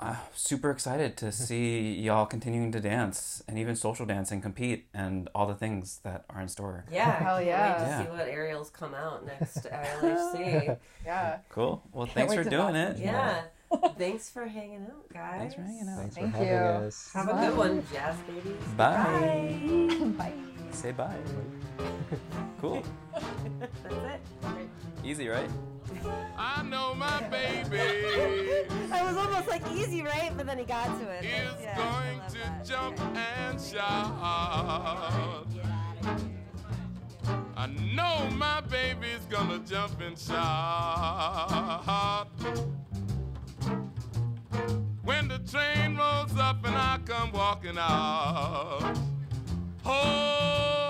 [0.00, 4.86] uh, super excited to see y'all continuing to dance and even social dance and compete
[4.92, 6.84] and all the things that are in store.
[6.90, 7.72] Yeah, Hell yeah.
[7.72, 8.04] Wait to Yeah.
[8.04, 10.78] see what aerials come out next to ILHC.
[11.06, 11.38] Yeah.
[11.50, 11.82] Cool.
[11.92, 12.96] Well, thanks for doing talk.
[12.96, 12.98] it.
[12.98, 13.42] yeah.
[13.98, 15.38] Thanks for hanging out, guys.
[15.40, 15.98] Thanks for hanging out.
[15.98, 16.86] Thanks Thank for having you.
[16.86, 17.10] us.
[17.12, 18.62] Have a good one, jazz babies.
[18.76, 20.14] Bye.
[20.18, 20.32] Bye.
[20.70, 21.16] Say bye.
[22.60, 22.82] cool.
[23.58, 24.20] That's it.
[25.04, 25.48] Easy, right?
[26.36, 27.78] I know my baby
[28.92, 30.32] I was almost like easy, right?
[30.36, 31.24] But then he got to it.
[31.24, 32.64] is Yeah, going to that.
[32.64, 34.12] jump and shout.
[37.56, 40.36] I know my baby's gonna jump and shout.
[45.50, 48.98] Train rolls up and I come walking out.
[49.84, 50.85] Oh.